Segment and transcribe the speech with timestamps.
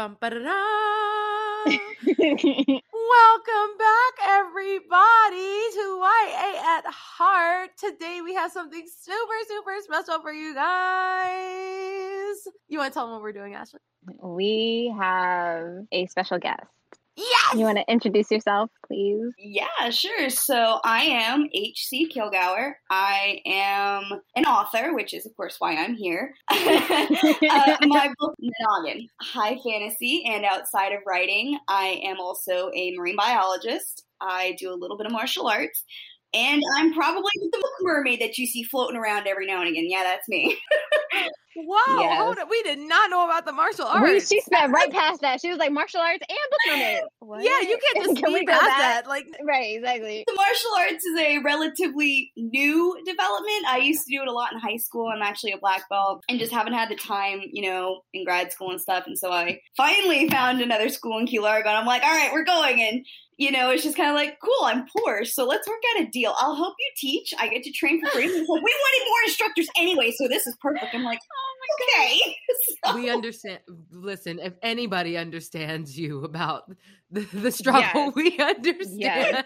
[0.00, 0.40] Bum, Welcome
[3.76, 7.72] back, everybody, to YA at Heart.
[7.76, 11.28] Today we have something super, super special for you guys.
[12.70, 13.80] You want to tell them what we're doing, Ashley?
[14.22, 16.64] We have a special guest.
[17.54, 19.32] You want to introduce yourself, please?
[19.38, 20.30] Yeah, sure.
[20.30, 22.08] So I am H.C.
[22.14, 22.74] Kilgour.
[22.90, 26.34] I am an author, which is, of course, why I'm here.
[26.50, 33.16] uh, my book, Noggin, high fantasy, and outside of writing, I am also a marine
[33.16, 34.04] biologist.
[34.20, 35.84] I do a little bit of martial arts.
[36.32, 39.86] And I'm probably the mermaid that you see floating around every now and again.
[39.88, 40.56] Yeah, that's me.
[41.56, 42.18] Whoa, yes.
[42.18, 42.48] hold on.
[42.48, 44.08] We did not know about the martial arts.
[44.08, 45.40] We, she sped right past that.
[45.40, 47.02] She was like martial arts and book mermaid.
[47.18, 47.42] What?
[47.50, 49.02] Yeah, you can't just Can speed past that?
[49.04, 49.08] that.
[49.08, 50.24] Like right, exactly.
[50.26, 53.64] The martial arts is a relatively new development.
[53.66, 55.08] I used to do it a lot in high school.
[55.08, 58.52] I'm actually a black belt and just haven't had the time, you know, in grad
[58.52, 59.04] school and stuff.
[59.06, 61.68] And so I finally found another school in Key Largo.
[61.68, 62.80] And I'm like, all right, we're going.
[62.80, 63.04] And
[63.40, 66.06] you know, it's just kind of like, cool, I'm poor, so let's work out a
[66.10, 66.34] deal.
[66.38, 67.32] I'll help you teach.
[67.38, 68.26] I get to train for free.
[68.26, 70.94] like, we wanted more instructors anyway, so this is perfect.
[70.94, 71.50] I'm like, oh
[71.82, 72.36] okay.
[72.84, 72.94] so.
[72.96, 73.60] We understand.
[73.90, 76.70] Listen, if anybody understands you about
[77.10, 78.14] the, the struggle, yes.
[78.14, 78.98] we understand.
[79.00, 79.44] Yes.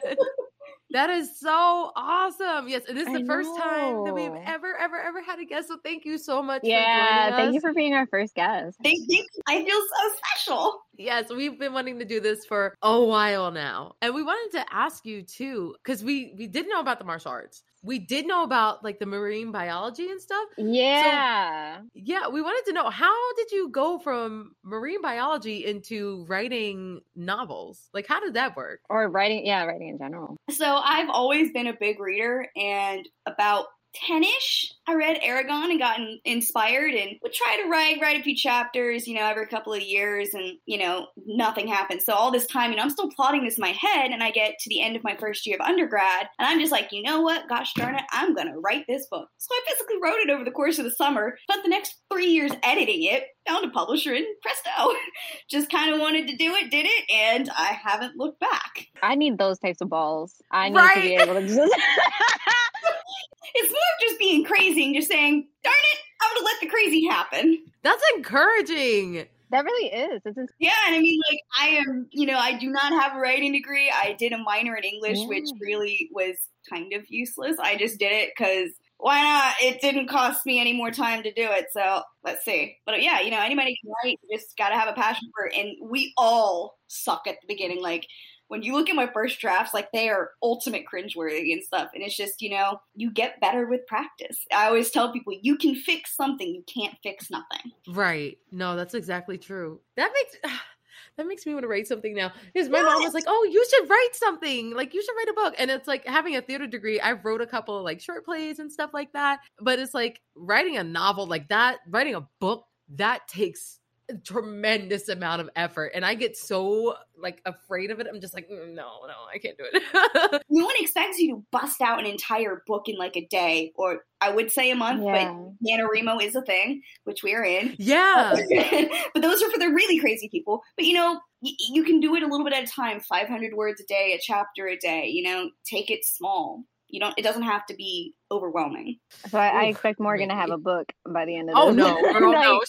[0.95, 2.69] That is so awesome.
[2.69, 3.59] Yes, it is the I first know.
[3.59, 5.67] time that we've ever, ever, ever had a guest.
[5.67, 6.61] So thank you so much.
[6.63, 8.79] Yeah, thank you for being our first guest.
[8.81, 9.27] Thank you.
[9.49, 10.81] I feel so special.
[10.97, 13.97] Yes, we've been wanting to do this for a while now.
[14.03, 17.33] And we wanted to ask you too, because we we did know about the martial
[17.33, 17.65] arts.
[17.85, 20.49] We did know about like the marine biology and stuff.
[20.57, 21.79] Yeah.
[21.79, 27.03] So, yeah, we wanted to know how did you go from marine biology into writing
[27.15, 27.91] novels?
[27.93, 28.81] Like how did that work?
[28.89, 30.37] Or writing, yeah, writing in general.
[30.51, 33.67] So I've always been a big reader and about
[34.09, 38.37] 10ish i read Eragon and got inspired and would try to write write a few
[38.37, 42.03] chapters you know every couple of years and you know nothing happened.
[42.03, 44.31] So all this time you know i'm still plotting this in my head and i
[44.31, 47.03] get to the end of my first year of undergrad and i'm just like you
[47.03, 47.49] know what?
[47.49, 49.29] Gosh darn it i'm gonna write this book.
[49.39, 52.29] So i physically wrote it over the course of the summer spent the next three
[52.29, 54.95] years editing it found a publisher and presto.
[55.51, 58.87] Just kind of wanted to do it did it and i haven't looked back.
[59.03, 60.35] I need those types of balls.
[60.51, 60.95] I need right?
[60.95, 61.75] to be able to just
[63.55, 66.67] it's more of just being crazy and just saying, darn it, I'm gonna let the
[66.67, 67.65] crazy happen.
[67.83, 69.27] That's encouraging.
[69.51, 70.21] That really is.
[70.25, 73.21] It's yeah, and I mean, like, I am, you know, I do not have a
[73.21, 73.93] writing degree.
[73.95, 75.27] I did a minor in English, yeah.
[75.29, 76.35] which really was
[76.69, 77.57] kind of useless.
[77.61, 79.55] I just did it because why not?
[79.61, 81.67] It didn't cost me any more time to do it.
[81.73, 82.79] So let's see.
[82.87, 84.19] But yeah, you know, anybody can write.
[84.23, 85.55] You just got to have a passion for it.
[85.57, 87.83] And we all suck at the beginning.
[87.83, 88.07] Like,
[88.55, 91.91] when you look at my first drafts, like they are ultimate cringeworthy and stuff.
[91.93, 94.47] And it's just, you know, you get better with practice.
[94.55, 97.73] I always tell people you can fix something, you can't fix nothing.
[97.89, 98.39] Right.
[98.53, 99.81] No, that's exactly true.
[99.97, 100.55] That makes
[101.17, 102.31] that makes me want to write something now.
[102.53, 104.71] Because my mom was like, "Oh, you should write something.
[104.71, 107.01] Like you should write a book." And it's like having a theater degree.
[107.01, 109.41] I wrote a couple of like short plays and stuff like that.
[109.61, 112.67] But it's like writing a novel like that, writing a book
[112.97, 113.81] that takes
[114.23, 118.49] tremendous amount of effort and i get so like afraid of it i'm just like
[118.51, 120.43] mm, no no i can't do it.
[120.51, 124.05] No one expects you to bust out an entire book in like a day or
[124.21, 125.33] i would say a month yeah.
[125.33, 127.75] but nanowrimo is a thing which we are in.
[127.79, 128.35] Yeah.
[129.15, 130.63] But those are for the really crazy people.
[130.77, 133.55] But you know y- you can do it a little bit at a time 500
[133.55, 137.15] words a day a chapter a day you know take it small you don't.
[137.19, 138.99] It doesn't have to be overwhelming.
[139.29, 141.57] So I, I expect Morgan to have a book by the end of.
[141.59, 141.77] Oh this.
[141.77, 141.99] no!
[141.99, 142.61] Oh no!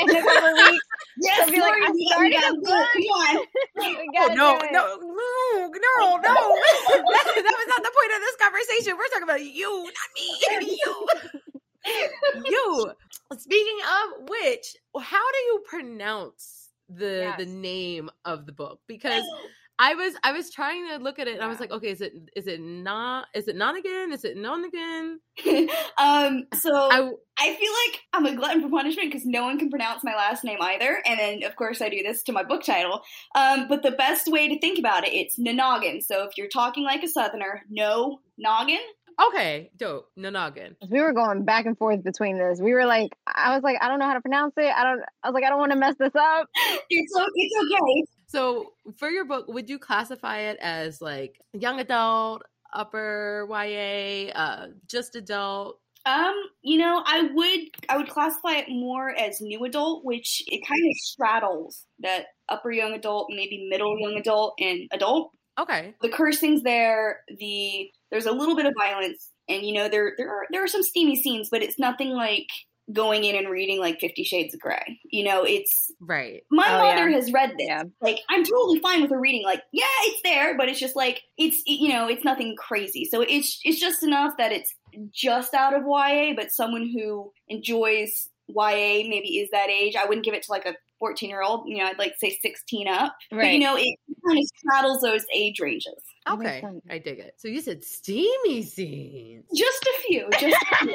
[0.00, 0.84] in a couple weeks.
[1.18, 2.88] Yes, be like, I'm starting a book.
[2.92, 3.36] Come on.
[3.78, 6.18] oh, no, no, no, no, no!
[6.18, 8.96] that, that was not the point of this conversation.
[8.96, 10.80] We're talking about you, not me.
[11.86, 12.44] You.
[12.44, 12.92] you.
[13.38, 17.38] Speaking of which, how do you pronounce the yes.
[17.38, 18.80] the name of the book?
[18.88, 19.46] Because oh.
[19.78, 22.00] I was I was trying to look at it and I was like, okay, is
[22.00, 24.12] it is it not is it not again?
[24.12, 25.20] Is it non again?
[25.98, 29.68] um so I, I feel like I'm a glutton for punishment because no one can
[29.68, 31.02] pronounce my last name either.
[31.04, 33.02] And then of course I do this to my book title.
[33.34, 36.00] Um, but the best way to think about it, it's Noggin.
[36.00, 38.80] So if you're talking like a southerner, no noggin.
[39.28, 40.10] Okay, dope.
[40.16, 40.76] Noggin.
[40.90, 42.60] We were going back and forth between this.
[42.60, 44.70] We were like, I was like, I don't know how to pronounce it.
[44.74, 45.00] I don't.
[45.22, 46.48] I was like, I don't want to mess this up.
[46.88, 48.04] It's, it's okay.
[48.26, 52.42] So for your book, would you classify it as like young adult,
[52.72, 55.78] upper YA, uh, just adult?
[56.06, 60.66] Um, you know, I would I would classify it more as new adult, which it
[60.66, 65.32] kind of straddles that upper young adult, maybe middle young adult, and adult.
[65.58, 65.94] Okay.
[66.02, 67.22] The cursing's there.
[67.38, 70.68] The there's a little bit of violence, and you know there there are there are
[70.68, 72.46] some steamy scenes, but it's nothing like
[72.92, 75.00] going in and reading like Fifty Shades of Grey.
[75.10, 76.42] You know, it's right.
[76.50, 77.16] My Oh, mother yeah.
[77.16, 77.66] has read this.
[77.66, 77.82] Yeah.
[78.00, 79.44] Like, I'm totally fine with her reading.
[79.44, 83.04] Like, yeah, it's there, but it's just like it's you know, it's nothing crazy.
[83.04, 84.74] So it's it's just enough that it's
[85.12, 89.96] just out of YA, but someone who enjoys YA maybe is that age.
[89.96, 90.74] I wouldn't give it to like a
[91.06, 91.68] 14 year old.
[91.68, 93.14] You know, I'd like say 16 up.
[93.30, 93.52] But Right.
[93.52, 96.02] you know, it kind of straddles those age ranges.
[96.26, 96.60] Oh okay.
[96.90, 97.34] I dig it.
[97.36, 99.44] So you said steamy scenes.
[99.54, 100.28] Just a few.
[100.40, 100.94] Just a few.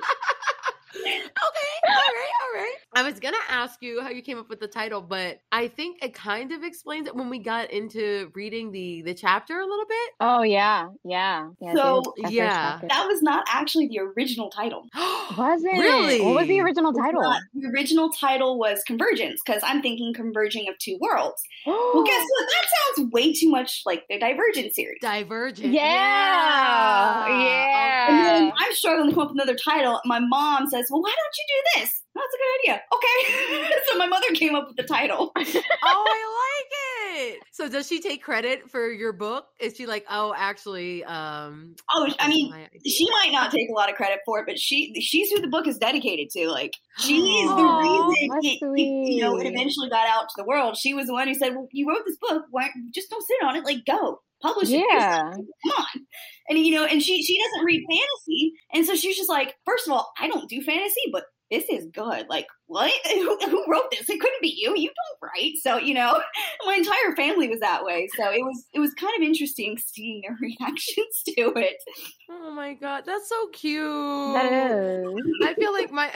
[0.96, 2.74] okay, all right, all right.
[2.94, 6.02] I was gonna ask you how you came up with the title, but I think
[6.02, 9.86] it kind of explains it when we got into reading the the chapter a little
[9.86, 10.10] bit.
[10.20, 11.48] Oh yeah, yeah.
[11.60, 12.48] yeah So, dude, yeah.
[12.72, 12.88] chapter.
[12.88, 14.88] that was not actually the original title.
[15.36, 16.20] was it Really?
[16.20, 17.22] What was the original title?
[17.54, 21.40] the original title was Convergence because I'm thinking converging of two worlds.
[21.66, 22.48] Well, guess what?
[22.48, 24.98] That sounds way too much like the Divergent series.
[25.02, 25.72] Divergent.
[25.72, 27.44] Yeah, Yeah.
[27.44, 28.06] yeah.
[28.08, 30.00] And then I'm struggling to come up with another title.
[30.04, 32.82] My mom says, "Well, why don't you do this?" That's a good idea.
[32.92, 35.32] Okay, so my mother came up with the title.
[35.82, 37.38] Oh, I like it.
[37.52, 39.46] So does she take credit for your book?
[39.58, 42.52] Is she like, oh, actually, um Oh, I mean,
[42.86, 45.48] she might not take a lot of credit for it, but she she's who the
[45.48, 46.48] book is dedicated to.
[46.50, 50.34] Like she is Aw, the reason it, it- you know it eventually got out to
[50.36, 50.76] the world.
[50.76, 52.44] She was the one who said, "Well, you wrote this book.
[52.50, 53.64] Why just don't sit on it?
[53.64, 54.84] Like go." Publish it.
[54.90, 55.32] Yeah.
[55.32, 56.06] Come on.
[56.48, 58.52] And you know, and she she doesn't read fantasy.
[58.72, 61.86] And so she's just like, first of all, I don't do fantasy, but this is
[61.92, 62.26] good.
[62.28, 62.92] Like, what?
[63.12, 64.08] Who, who wrote this?
[64.08, 64.74] It couldn't be you.
[64.76, 65.54] You don't write.
[65.60, 66.20] So, you know,
[66.66, 68.08] my entire family was that way.
[68.16, 71.76] So it was it was kind of interesting seeing their reactions to it.
[72.30, 74.34] Oh my god, that's so cute.
[74.34, 75.04] That is.
[75.42, 76.10] I feel like my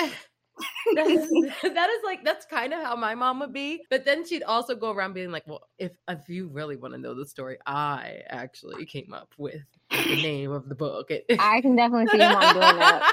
[0.95, 1.31] that is,
[1.63, 3.83] that is like that's kind of how my mom would be.
[3.91, 6.99] But then she'd also go around being like, "Well, if if you really want to
[6.99, 11.77] know the story, I actually came up with the name of the book." I can
[11.77, 13.13] definitely see your mom doing that.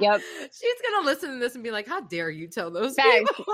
[0.00, 0.22] Yep.
[0.52, 3.30] She's gonna listen to this and be like, "How dare you tell those Facts.
[3.36, 3.44] people?"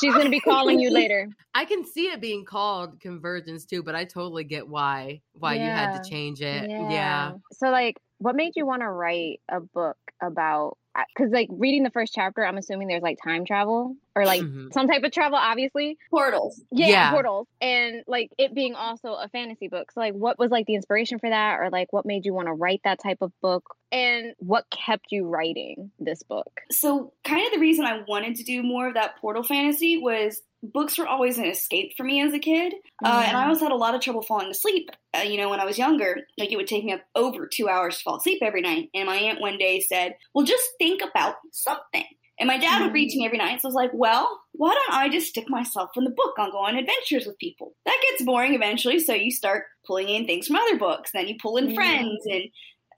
[0.00, 1.28] She's gonna be calling you later.
[1.54, 5.62] I can see it being called convergence too, but I totally get why why you
[5.62, 6.70] had to change it.
[6.70, 7.32] Yeah.
[7.52, 10.76] So, like, what made you want to write a book about?
[11.14, 14.72] Because, like, reading the first chapter, I'm assuming there's like time travel or like Mhm.
[14.72, 15.96] some type of travel, obviously.
[16.10, 16.60] Portals.
[16.70, 17.10] Yeah, Yeah.
[17.12, 19.90] portals, and like it being also a fantasy book.
[19.92, 22.46] So, like, what was like the inspiration for that, or like what made you want
[22.48, 26.60] to write that type of book, and what kept you writing this book?
[26.70, 30.40] so kind of the reason I wanted to do more of that portal fantasy was
[30.62, 32.72] books were always an escape for me as a kid,
[33.04, 34.90] uh, and I always had a lot of trouble falling asleep.
[35.16, 37.68] Uh, you know, when I was younger, like it would take me up over two
[37.68, 38.88] hours to fall asleep every night.
[38.94, 42.04] And my aunt one day said, "Well, just think about something."
[42.42, 43.62] And my dad would read to me every night.
[43.62, 46.34] So I was like, well, why don't I just stick myself in the book?
[46.38, 47.76] I'll go on adventures with people.
[47.86, 48.98] That gets boring eventually.
[48.98, 51.12] So you start pulling in things from other books.
[51.14, 51.76] Then you pull in Yeah.
[51.76, 52.26] friends.
[52.26, 52.42] And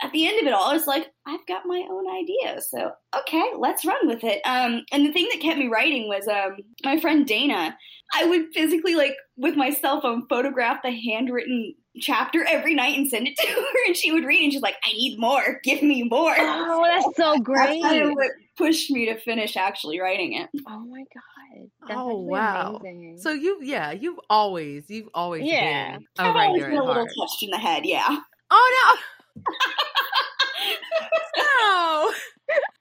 [0.01, 2.59] at the end of it all, it's like, I've got my own idea.
[2.63, 4.41] So, okay, let's run with it.
[4.47, 7.77] Um, and the thing that kept me writing was um, my friend Dana.
[8.15, 13.09] I would physically, like, with my cell phone, photograph the handwritten chapter every night and
[13.09, 13.87] send it to her.
[13.87, 15.61] And she would read and she's like, I need more.
[15.65, 16.35] Give me more.
[16.37, 17.83] Oh, that's so That's great!
[17.83, 20.49] kind of what pushed me to finish actually writing it.
[20.69, 21.69] Oh my god!
[21.89, 22.77] That's Oh, wow.
[22.81, 23.19] Amazing.
[23.19, 25.97] So you, yeah, you've always, you've always Yeah.
[25.99, 28.17] been a I've always been a little touched in the head, yeah.
[28.51, 28.97] Oh
[29.37, 29.43] no,
[31.37, 32.13] no!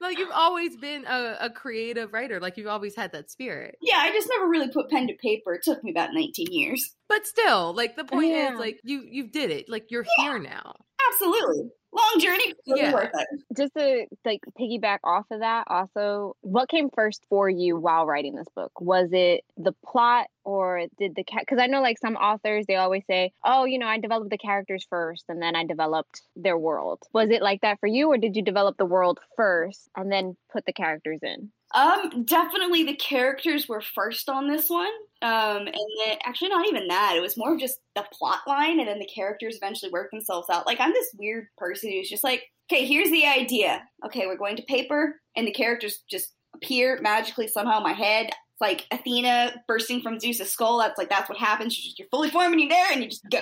[0.00, 2.40] Like you've always been a, a creative writer.
[2.40, 3.76] Like you've always had that spirit.
[3.82, 5.54] Yeah, I just never really put pen to paper.
[5.54, 6.94] It took me about 19 years.
[7.08, 8.54] But still, like the point Yeah.
[8.54, 9.68] is, like you, you did it.
[9.68, 10.74] Like you're here now.
[11.12, 11.70] Absolutely.
[11.94, 12.92] Long journey, Yeah.
[12.92, 13.28] worth it.
[13.56, 18.34] just to like piggyback off of that also what came first for you while writing
[18.34, 22.16] this book was it the plot or did the cat because i know like some
[22.16, 25.64] authors they always say oh you know i developed the characters first and then i
[25.64, 29.20] developed their world was it like that for you or did you develop the world
[29.36, 34.70] first and then put the characters in Um, definitely the characters were first on this
[34.70, 34.92] one.
[35.22, 37.14] Um, and then actually not even that.
[37.16, 40.48] It was more of just the plot line and then the characters eventually work themselves
[40.50, 40.66] out.
[40.66, 43.82] Like I'm this weird person who's just like, okay, here's the idea.
[44.06, 48.26] Okay, we're going to paper and the characters just appear magically somehow in my head.
[48.26, 50.78] It's like Athena bursting from Zeus' skull.
[50.78, 51.76] That's like that's what happens.
[51.76, 53.40] You're, just, you're fully formed and you're there and you just go.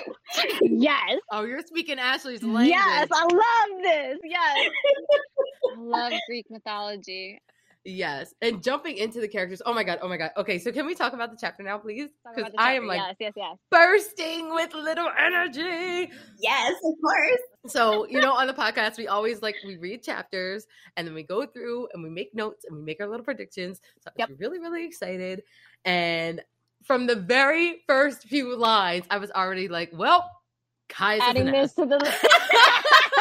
[0.61, 2.69] yes Oh, you're speaking Ashley's language.
[2.69, 4.69] yes i love this yes
[5.77, 7.39] i love greek mythology
[7.85, 9.61] Yes, and jumping into the characters.
[9.65, 9.99] Oh my god!
[10.01, 10.31] Oh my god!
[10.37, 12.07] Okay, so can we talk about the chapter now, please?
[12.33, 16.09] Because I am like yes yes yes bursting with little energy.
[16.39, 17.41] Yes, of course.
[17.67, 21.23] So you know, on the podcast, we always like we read chapters and then we
[21.23, 23.81] go through and we make notes and we make our little predictions.
[23.99, 25.43] So I'm really, really excited.
[25.83, 26.41] And
[26.85, 30.29] from the very first few lines, I was already like, "Well,
[30.87, 31.99] Kai's adding this to the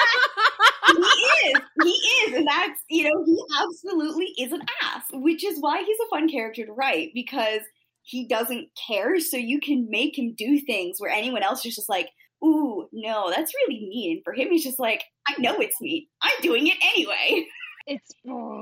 [1.83, 2.35] he is.
[2.35, 6.29] and that's you know he absolutely is an ass, which is why he's a fun
[6.29, 7.61] character to write because
[8.03, 9.21] he doesn't care.
[9.21, 12.09] So you can make him do things where anyone else is just like,
[12.45, 16.07] "Ooh, no, that's really mean." For him, he's just like, "I know it's mean.
[16.23, 17.47] I'm doing it anyway."
[17.85, 18.62] It's oh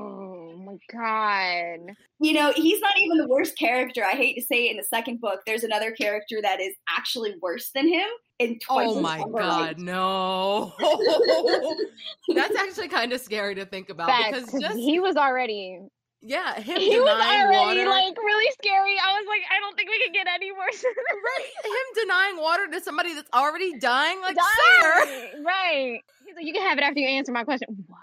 [0.72, 1.94] my god.
[2.20, 4.04] You know, he's not even the worst character.
[4.04, 5.40] I hate to say it in the second book.
[5.46, 8.08] There's another character that is actually worse than him.
[8.38, 10.72] And oh twice oh my god, no.
[12.34, 15.78] That's actually kind of scary to think about Facts, because 'cause just he was already
[16.22, 17.88] yeah, him he was already water.
[17.88, 18.94] like really scary.
[18.98, 20.84] I was like, I don't think we can get any worse.
[20.84, 26.00] right, him denying water to somebody that's already dying, like sir, Right.
[26.26, 27.68] He's like, you can have it after you answer my question.
[27.86, 27.98] What?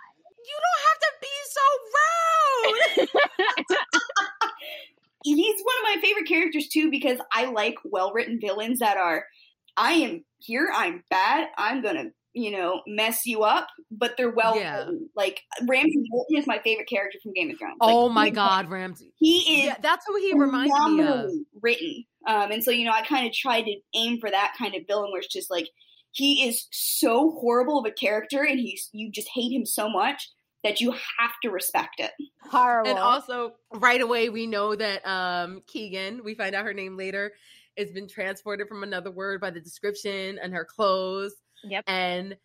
[0.48, 1.66] You don't have to be so
[2.96, 3.10] rude.
[5.24, 9.26] he's one of my favorite characters too because I like well written villains that are
[9.76, 14.58] I am here, I'm bad, I'm gonna, you know, mess you up, but they're well
[14.58, 14.88] Yeah.
[15.16, 17.76] Like Ramsay Bolton is my favorite character from Game of Thrones.
[17.80, 19.14] Like, oh my he's- god, Ramsay.
[19.18, 21.30] He is Yeah, that's who he reminds me of.
[21.62, 22.06] written.
[22.28, 24.84] Um, and so, you know, I kind of tried to aim for that kind of
[24.88, 25.68] villain where it's just like
[26.12, 30.30] he is so horrible of a character and he's you just hate him so much
[30.64, 32.12] that you have to respect it.
[32.42, 32.90] Horrible.
[32.90, 37.34] And also, right away, we know that um Keegan, we find out her name later,
[37.78, 41.34] has been transported from another word by the description and her clothes.
[41.64, 41.84] Yep.
[41.88, 42.36] And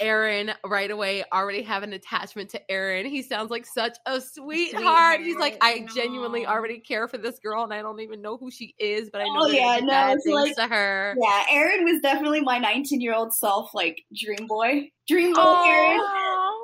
[0.00, 3.06] Aaron, right away, already have an attachment to Aaron.
[3.06, 5.20] He sounds like such a sweetheart.
[5.20, 8.36] He's like, I Sweetheart, genuinely already care for this girl, and I don't even know
[8.36, 10.66] who she is, but I know Oh, yeah, yeah, no, bad it's things like- to
[10.66, 11.14] her.
[11.22, 14.90] Yeah, Aaron was definitely my 19 year old self, like dream boy.
[15.06, 16.00] Dream boy Aaron.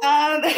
[0.02, 0.34] Aw.
[0.34, 0.56] Um, things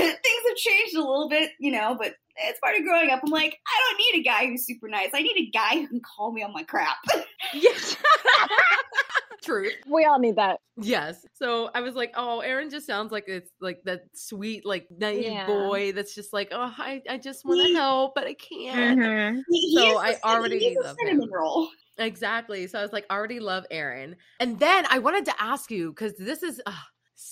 [0.49, 3.21] have changed a little bit, you know, but it's part of growing up.
[3.25, 5.11] I'm like, I don't need a guy who's super nice.
[5.15, 6.97] I need a guy who can call me on my crap.
[7.53, 7.97] Yes.
[9.45, 9.75] Truth.
[9.87, 10.59] we all need that.
[10.81, 11.27] Yes.
[11.35, 15.25] So I was like, oh, Aaron just sounds like it's like that sweet, like naive
[15.25, 15.47] Yeah.
[15.47, 18.99] boy that's just like, oh, I, I just want to He- help, but I can't.
[18.99, 19.43] Mhm.
[19.51, 21.31] He, he So is the I already he's a love him.
[21.31, 21.69] roll.
[21.99, 22.67] Exactly.
[22.67, 24.17] So I was like, already love Aaron.
[24.41, 26.73] And then I wanted to ask you because this is uh,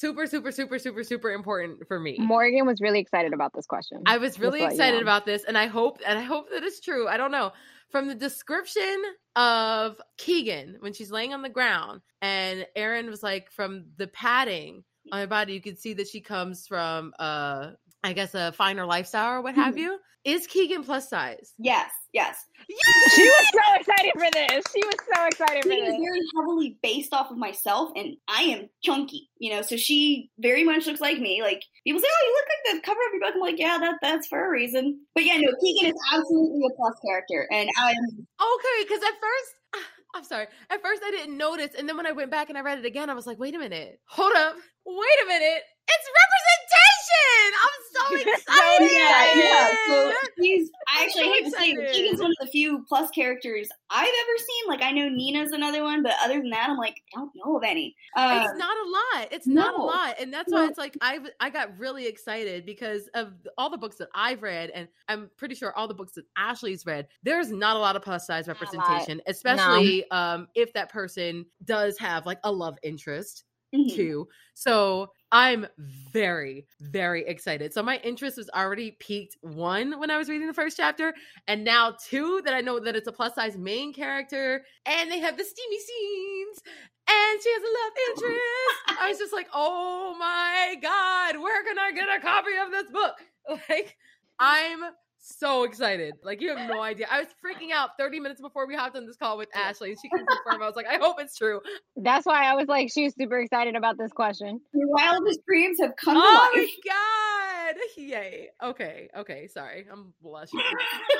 [0.03, 2.17] super, super, super, super, super important for me.
[2.19, 4.03] Morgan was really excited about this question.
[4.05, 5.03] I was really let you excited know.
[5.03, 7.07] about this, and I hope and I hope that it's true.
[7.07, 7.53] I don't know.
[7.91, 9.01] From the description
[9.37, 14.83] of Keegan when she's laying on the ground, and Aaron was like, from the padding
[15.13, 17.73] on her body, you could see that she comes from, uh,
[18.05, 19.79] I guess, a finer lifestyle or what have Mhm.
[19.81, 19.99] you.
[20.25, 21.53] Is Keegan plus size?
[21.59, 22.45] Yes, yes.
[22.69, 24.65] she was so excited for this.
[24.73, 25.97] She was so excited for She is this.
[26.01, 29.63] very heavily based off of myself, and I am chunky, you know.
[29.63, 31.43] So she very much looks like me.
[31.43, 33.79] Like people say, "Oh, you look like the cover of your book." I'm like, "Yeah,
[33.79, 37.69] that that's for a reason." But yeah, no, Keegan is absolutely a plus character, and
[37.81, 39.55] I am Okay, because at first,
[40.15, 40.47] I'm sorry.
[40.71, 42.85] At first, I didn't notice, and then when I went back and I read it
[42.85, 44.55] again, I was like, "Wait a minute, hold up,
[44.87, 48.91] wait a minute, it's representation!" I'm so excited.
[48.95, 49.71] yeah, yeah.
[49.87, 51.93] So he's I actually so hate to say.
[51.93, 54.69] Keegan's one of the few plus characters I've ever seen.
[54.69, 57.57] Like I know Nina's another one, but other than that, I'm like, I don't know
[57.57, 57.95] of any.
[58.17, 59.29] Um, it's not a lot.
[59.33, 60.69] It's not a lot, and that's why No.
[60.69, 64.71] it's like I I got really excited because of all the books that I've read,
[64.71, 67.09] and I'm pretty sure all the books that Ashley's read.
[67.23, 68.73] There's not a lot of plus size Not a lot.
[68.73, 73.45] representation, especially um if that person does have like a love interest
[73.75, 73.95] mhm.
[73.95, 74.29] too.
[74.55, 75.67] So I'm
[76.13, 77.73] very, very excited.
[77.73, 81.15] So my interest was already peaked one when I was reading the first chapter,
[81.49, 85.19] and now two that I know that it's a plus size main character, and they
[85.21, 86.63] have the steamy scenes,
[87.09, 89.01] and she has a love interest.
[89.01, 92.91] I was just like, oh my god, where can I get a copy of this
[92.93, 93.15] book?
[93.69, 93.97] Like,
[94.39, 94.81] I'm
[95.23, 96.15] so excited.
[96.23, 97.07] Like you have no idea.
[97.11, 99.99] I was freaking out 30 minutes before we hopped on this call with Ashley, and
[100.01, 100.63] she can confirm.
[100.63, 101.61] I was like, I hope it's true.
[101.97, 104.61] That's why I was like, she's super excited about this question.
[104.75, 107.81] Your wildest dreams have come Oh to my god!
[107.97, 108.49] Yay.
[108.63, 109.09] Okay.
[109.17, 109.49] Okay.
[109.49, 109.87] Sorry.
[109.91, 110.61] I'm blushing.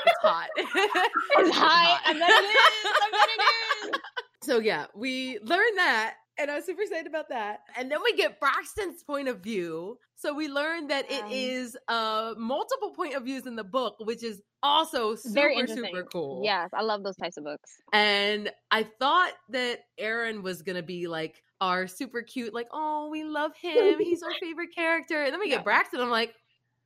[0.05, 0.47] It's hot.
[0.57, 2.01] It's hot.
[2.05, 2.91] I bet it is.
[3.01, 4.01] I bet it is.
[4.43, 7.59] So yeah, we learned that, and I was super excited about that.
[7.77, 9.97] And then we get Braxton's point of view.
[10.15, 13.95] So we learned that it Um, is uh multiple point of views in the book,
[13.99, 16.41] which is also super super cool.
[16.43, 17.71] Yes, I love those types of books.
[17.91, 23.23] And I thought that Aaron was gonna be like our super cute, like, oh, we
[23.23, 23.97] love him.
[23.99, 25.23] He's our favorite character.
[25.23, 25.57] And then we Yeah.
[25.57, 26.01] get Braxton.
[26.01, 26.33] I'm like,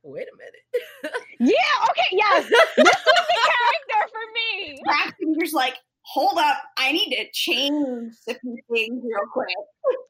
[0.02, 1.14] wait a minute.
[1.40, 1.54] Yeah.
[1.90, 2.02] Okay.
[2.12, 2.44] Yes.
[2.48, 4.80] this was the character for me.
[4.84, 5.76] Braxton, you're just like,
[6.08, 9.48] hold up, I need to change a few things real quick.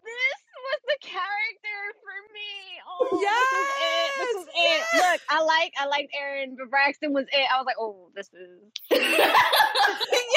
[0.05, 2.53] This was the character for me.
[2.89, 4.11] Oh, this was it.
[4.19, 4.97] This was Yes, it.
[5.13, 7.47] Look, I like I liked Aaron, but Braxton was it.
[7.53, 9.37] I was like, oh, this is yes,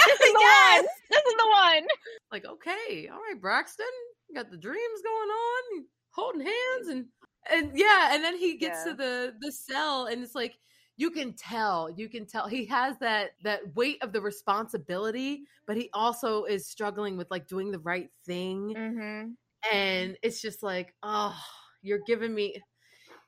[0.06, 0.77] this is the yes.
[0.77, 0.88] one.
[1.10, 1.88] This is the one.
[2.32, 3.86] Like, okay, all right, Braxton,
[4.30, 7.06] you got the dreams going on, holding hands, and
[7.51, 8.91] and yeah, and then he gets Yeah.
[8.91, 10.56] to the the cell, and it's like
[11.01, 15.75] you can tell, you can tell he has that that weight of the responsibility, but
[15.75, 19.31] he also is struggling with like doing the right thing, Mm-hmm.
[19.75, 21.36] and it's just like, oh,
[21.81, 22.62] you're giving me.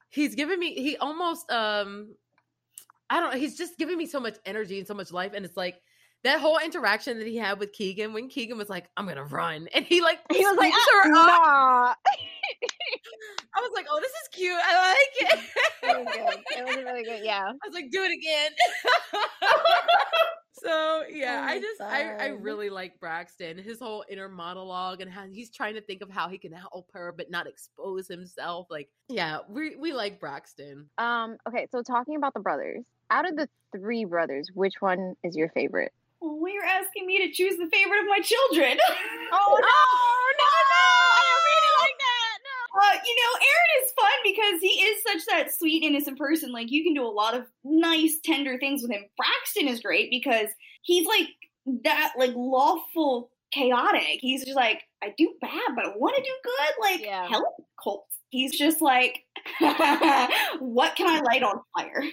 [0.10, 0.76] He's giving me.
[0.76, 2.16] He almost um,
[3.10, 3.40] I don't know.
[3.40, 5.82] He's just giving me so much energy and so much life, and it's like.
[6.24, 9.68] That whole interaction that he had with Keegan when Keegan was like, "I'm gonna run,"
[9.74, 11.14] and he like He was like, "Ah, her up.
[11.14, 11.96] nah.
[13.56, 14.58] I was like, "Oh, this is cute.
[14.64, 15.40] I like it."
[15.84, 16.60] It was good.
[16.60, 17.22] It was really good.
[17.24, 17.42] Yeah.
[17.50, 18.52] I was like, do it again.
[20.54, 23.58] so yeah, Oh I just I, I really like Braxton.
[23.58, 26.90] His whole inner monologue and how he's trying to think of how he can help
[26.94, 28.68] her but not expose himself.
[28.70, 30.90] Like, yeah, we we like Braxton.
[30.98, 31.38] Um.
[31.48, 31.68] Okay.
[31.72, 35.92] So talking about the brothers, out of the three brothers, which one is your favorite?
[36.24, 38.80] Well, you're asking me to choose the favorite of my children.
[39.36, 39.80] Oh no!
[40.40, 40.52] No!
[40.72, 40.88] No!
[41.18, 42.38] I don't really like that.
[42.46, 42.82] No.
[42.82, 46.52] Uh, you know, Aaron is fun because he is such that sweet, innocent person.
[46.54, 49.04] Like you can do a lot of nice, tender things with him.
[49.18, 50.50] Braxton is great because
[50.84, 51.30] he's like
[51.84, 54.20] that, like lawful, chaotic.
[54.22, 56.82] He's just like, I do bad, but I want to do good.
[56.82, 57.28] Like Yeah.
[57.28, 57.46] help
[57.80, 58.06] Colt.
[58.34, 59.20] He's just like,
[60.60, 62.02] what can I light on fire?
[62.02, 62.12] He's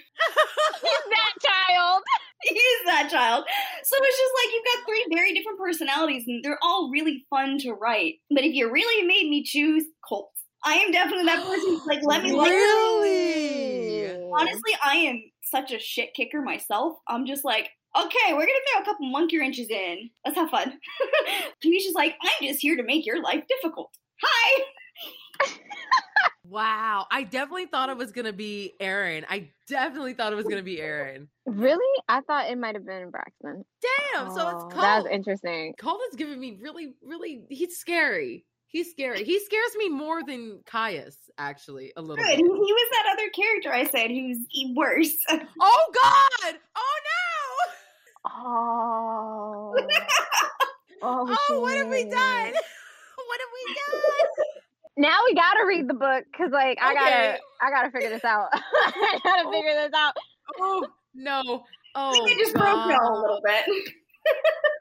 [1.09, 2.03] that child.
[2.43, 3.47] He's that child.
[3.83, 7.57] So it's just like you've got three very different personalities, and they're all really fun
[7.61, 8.17] to write.
[8.29, 10.31] But if you really made me choose Colt,
[10.63, 14.23] I am definitely that person who's like, let me like Really?
[14.31, 16.99] Honestly, I am such a shit kicker myself.
[17.09, 20.11] I'm just like, okay, we're gonna throw a couple monkey wrenches in.
[20.27, 20.79] Let's have fun.
[21.63, 23.91] He's just like, I'm just here to make your life difficult.
[24.23, 24.65] Hi.
[26.49, 29.25] Wow, I definitely thought it was gonna be Aaron.
[29.31, 31.29] I definitely thought it was gonna be Aaron.
[31.47, 32.03] Really?
[32.09, 33.65] I thought it might have been Braxton.
[34.13, 34.83] Damn, so Oh, it's Colt.
[34.83, 35.75] That's interesting.
[35.79, 37.45] Colt is giving me really, really.
[37.51, 38.45] He's scary.
[38.67, 39.23] He's scary.
[39.23, 42.37] He scares me more than Caius, actually, a little Good.
[42.37, 42.51] He, bit.
[42.53, 44.39] he was that other character I said who's
[44.75, 45.15] worse.
[45.61, 46.55] Oh God!
[46.77, 46.99] Oh
[48.27, 49.75] Oh.
[49.77, 49.87] no!
[51.03, 52.53] Oh, Oh, what have we done?
[53.27, 54.03] What have we done?
[55.01, 56.95] Now we gotta read the book because, like, I Okay.
[57.01, 58.49] gotta, I gotta figure this out.
[58.53, 59.51] I gotta Oh.
[59.51, 60.13] figure this out.
[60.59, 61.41] Oh no!
[61.41, 63.65] I think Oh it just broke me all a little bit.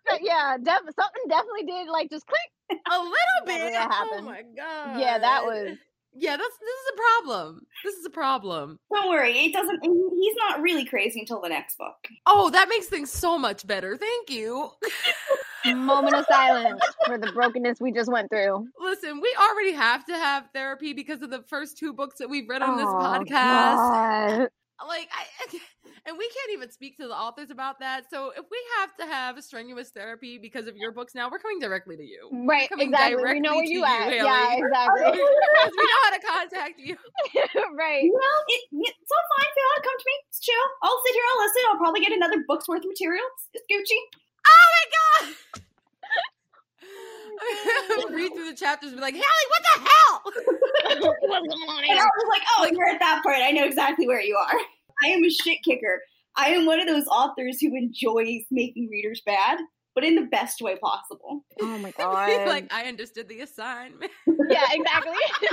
[0.09, 2.79] But yeah, def- something definitely did like just click.
[2.91, 3.13] A little
[3.45, 3.71] bit.
[3.73, 4.99] that Oh my God!
[4.99, 5.77] Yeah, that was.
[6.13, 7.65] Yeah, that's this is a problem.
[7.85, 8.79] This is a problem.
[8.93, 9.79] Don't worry, it doesn't.
[9.83, 11.95] He's not really crazy until the next book.
[12.25, 13.95] Oh, that makes things so much better.
[13.95, 14.71] Thank you.
[15.65, 18.67] Moment of silence for the brokenness we just went through.
[18.79, 22.47] Listen, we already have to have therapy because of the first two books that we've
[22.47, 23.75] read on this Oh, podcast.
[24.39, 24.49] God.
[24.87, 25.59] like I
[26.05, 28.09] and we can't even speak to the authors about that.
[28.09, 31.39] So if we have to have a strenuous therapy because of your books now, we're
[31.39, 32.29] coming directly to you.
[32.31, 33.21] We're Right, exactly.
[33.21, 34.03] We know where you to at.
[34.09, 34.15] Haley.
[34.23, 35.03] yeah, exactly.
[35.11, 36.95] because we know how to contact you.
[37.75, 38.07] right.
[38.07, 39.49] Well, it, it's all fine.
[39.51, 40.65] If you want to come to me, it's chill.
[40.83, 41.61] I'll sit here, I'll listen.
[41.69, 43.25] I'll probably get another book's worth of material.
[43.53, 43.99] It's Gucci.
[44.49, 45.33] Oh my oh
[48.07, 48.13] god!
[48.13, 50.21] Read through the chapters and be like, Haley, what the hell?
[50.89, 53.37] On oh, And I was like, oh, you're at that part.
[53.37, 54.59] I know exactly where you are.
[55.03, 56.01] I am a shit kicker.
[56.35, 59.59] I am one of those authors who enjoys making readers bad,
[59.99, 61.43] but in the best way possible.
[61.59, 62.47] Oh my god.
[62.47, 64.09] like, I understood the assignment.
[64.49, 65.11] yeah, exactly.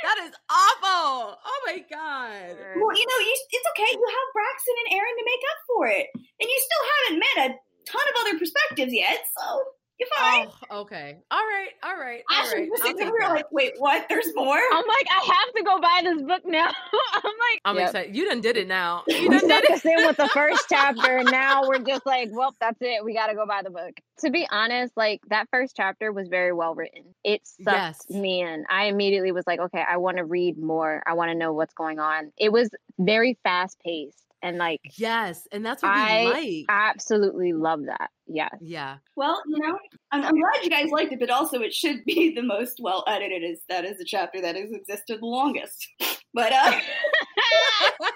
[0.00, 1.36] that is awful.
[1.36, 2.56] Oh my god.
[2.80, 3.92] Well, you know, you, it's okay.
[3.92, 6.06] You have Braxton and Aaron to make up for it.
[6.16, 7.48] And you still haven't met a
[7.92, 9.64] ton of other perspectives yet, so
[9.98, 10.48] you're fine.
[10.70, 11.18] Oh, okay.
[11.30, 11.68] All right.
[11.82, 12.22] All right.
[12.30, 12.68] All Ashley, right.
[12.70, 13.34] we're I'll sitting take over here that.
[13.34, 14.06] like, wait, what?
[14.08, 14.56] There's more?
[14.56, 16.68] I'm like, I have to go buy this book now.
[17.14, 17.86] I'm like, I'm yep.
[17.88, 18.16] excited.
[18.16, 19.02] You done did it now.
[19.08, 19.76] You done stuck did it.
[19.76, 23.04] us in with the first chapter, and now we're just like, well, that's it.
[23.04, 23.94] We got to go buy the book.
[24.20, 27.02] To be honest, like that first chapter was very well written.
[27.24, 28.10] It sucked Yes.
[28.10, 28.64] me in.
[28.70, 31.02] I immediately was like, okay, I want to read more.
[31.06, 32.32] I want to know what's going on.
[32.36, 36.64] It was very fast paced, and like, Yes, and that's what we I- like.
[36.68, 38.10] absolutely love that.
[38.26, 38.54] Yes.
[38.60, 38.96] yeah.
[39.16, 39.78] Well, you know,
[40.12, 43.02] I'm, I'm glad you guys liked it, but also it should be the most well
[43.08, 43.42] edited.
[43.42, 45.86] as that is the chapter that has existed the longest.
[46.34, 46.72] But uh,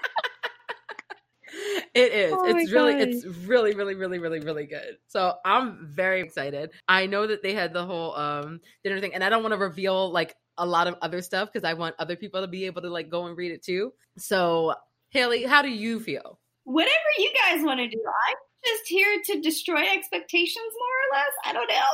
[1.93, 2.33] It is.
[2.35, 3.03] Oh it's really, gosh.
[3.03, 4.97] it's really, really, really, really, really good.
[5.07, 6.71] So I'm very excited.
[6.87, 9.59] I know that they had the whole um dinner thing, and I don't want to
[9.59, 12.81] reveal like a lot of other stuff because I want other people to be able
[12.81, 13.93] to like go and read it too.
[14.17, 14.75] So
[15.09, 16.39] Haley, how do you feel?
[16.63, 18.35] whatever you guys want to do, I'm
[18.65, 21.33] just here to destroy expectations, more or less.
[21.45, 21.91] I don't know.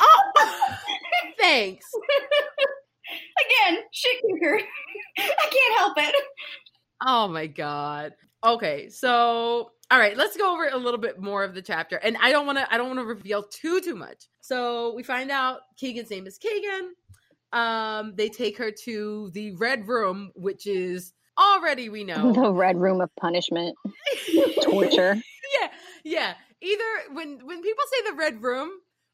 [0.00, 0.76] Oh,
[1.40, 1.86] thanks.
[3.66, 4.60] Again, shit kicker.
[5.18, 6.14] I can't help it.
[7.06, 8.14] Oh my god.
[8.44, 11.96] Okay, so all right, let's go over a little bit more of the chapter.
[11.96, 14.26] And I don't want to I don't want to reveal too too much.
[14.40, 16.94] So we find out Keegan's name is Keegan.
[17.52, 22.76] Um, they take her to the red room, which is already we know the red
[22.76, 23.76] room of punishment,
[24.62, 25.16] torture.
[25.60, 25.68] yeah,
[26.04, 26.34] yeah.
[26.60, 26.84] Either
[27.14, 28.70] when when people say the red room,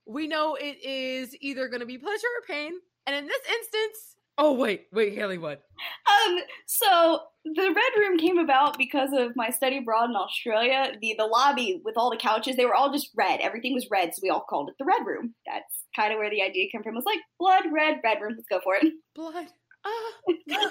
[0.07, 2.73] we know it is either going to be pleasure or pain.
[3.07, 5.63] And in this instance, oh wait, wait, Haley, what?
[6.07, 6.39] Um,
[6.75, 10.93] so the red room came about because of my study abroad in Australia.
[11.01, 13.41] The the lobby with all the couches, they were all just red.
[13.41, 15.35] Everything was red, so we all called it the red room.
[15.47, 16.95] That's kind of where the idea came from.
[16.95, 18.35] It was like blood, red, red room.
[18.37, 18.93] Let's go for it.
[19.15, 19.47] Blood.
[19.87, 20.71] Ah.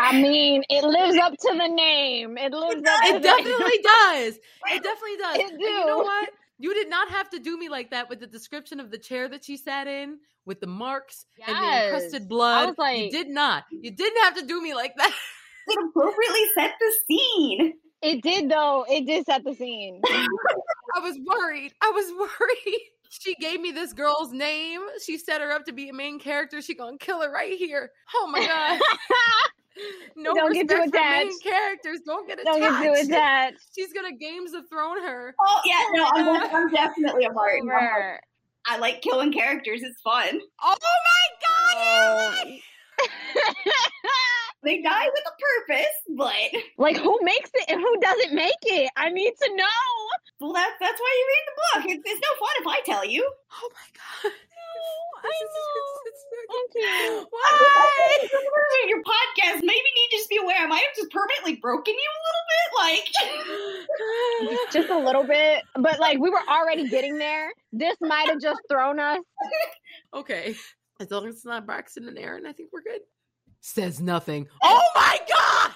[0.00, 2.36] I mean, it lives up to the name.
[2.36, 3.00] It lives up.
[3.02, 4.38] To it definitely does.
[4.66, 5.36] It definitely does.
[5.38, 6.30] It And you know what?
[6.58, 9.28] You did not have to do me like that with the description of the chair
[9.28, 11.84] that she sat in, with the marks and the Yes.
[11.92, 12.68] encrusted blood.
[12.68, 13.64] was like- you did not.
[13.70, 15.12] You didn't have to do me like that.
[15.66, 17.72] It appropriately set the scene.
[18.02, 18.84] It did though.
[18.86, 20.02] It did set the scene.
[20.06, 21.72] I was worried.
[21.80, 22.80] I was worried.
[23.08, 24.80] She gave me this girl's name.
[25.06, 26.60] She set her up to be a main character.
[26.60, 27.92] She gonna kill her right here.
[28.16, 28.80] Oh my god.
[30.16, 32.00] No Don't get respect too for main characters.
[32.06, 32.60] Don't get attached.
[32.60, 33.58] Don't get too attached.
[33.74, 35.34] She's gonna Games of Thrown her.
[35.40, 37.60] Oh yeah, no, I'm, I'm definitely a part.
[37.60, 38.20] I'm like, Over.
[38.66, 39.82] I like killing characters.
[39.82, 40.40] It's fun.
[40.62, 42.44] Oh my god, oh.
[42.44, 42.62] Haley!
[44.64, 48.90] They die with a purpose, but like who makes it and who doesn't make it?
[48.96, 49.64] I need to know.
[50.40, 51.96] well, that's that's why you read the book.
[51.96, 53.30] It's, it's no fun if I tell you.
[53.52, 54.32] Oh my god.
[55.24, 56.10] I know.
[56.50, 57.26] Thank you.
[57.30, 58.28] Why?
[58.88, 60.56] Your podcast maybe need to just be aware.
[60.58, 62.68] I might have just permanently broken you a little bit.
[62.78, 67.50] Like, Just a little bit, but like we were already getting there.
[67.72, 69.20] This might have just thrown us.
[70.14, 70.54] okay.
[71.00, 73.00] As long as it's not Braxton and Aaron, I think we're good.
[73.60, 74.46] Says nothing.
[74.62, 75.72] Oh my god!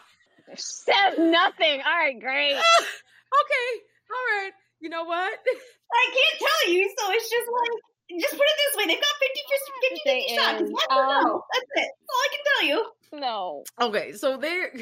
[0.56, 1.80] Says nothing.
[1.84, 2.52] All right, great.
[2.52, 3.68] okay.
[4.10, 4.52] All right.
[4.80, 5.32] You know what?
[5.92, 7.70] I can't tell you, so it's just like,
[8.20, 10.62] just put it this way: they've got 50, 50, 50, 50 shots.
[10.62, 11.44] is, Yes um, no?
[11.52, 11.70] That's it.
[11.76, 12.92] That's all I can tell you.
[13.20, 13.64] No.
[13.80, 14.72] Okay, so they're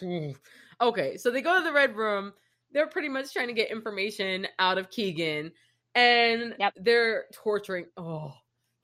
[0.80, 1.16] okay.
[1.16, 2.32] So they go to the red room.
[2.72, 5.52] They're pretty much trying to get information out of Keegan,
[5.94, 6.74] and Yep.
[6.80, 7.86] they're torturing.
[7.96, 8.32] Oh,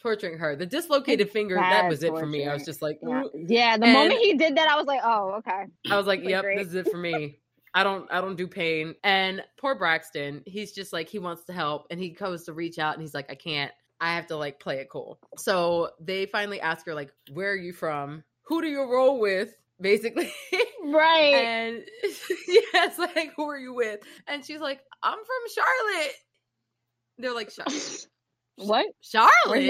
[0.03, 0.55] torturing her.
[0.57, 1.55] The dislocated finger.
[1.57, 2.47] That Bad was it for me.
[2.47, 3.23] I was just like, Yeah.
[3.25, 5.65] "Ooh." Yeah, the And- moment he did that, I was like, oh, okay.
[5.91, 6.59] I was like, Like, yep, great.
[6.59, 7.39] this is it for me.
[7.79, 8.97] I don't I don't do pain.
[9.05, 12.81] And poor Braxton, he's just like he wants to help and he goes to reach
[12.81, 13.71] out and he's like, I can't.
[14.01, 15.21] I have to like play it cool.
[15.37, 18.25] So they finally ask her, like, where are you from?
[18.43, 19.55] Who do you roll with?
[19.81, 20.33] Basically.
[20.81, 21.35] Right.
[21.35, 21.77] and
[22.49, 24.01] yeah, it's like, who are you with?
[24.27, 26.13] And she's like, I'm from Charlotte.
[27.19, 27.67] They're like, "Char-
[28.67, 28.87] what?
[29.03, 29.67] Charlotte?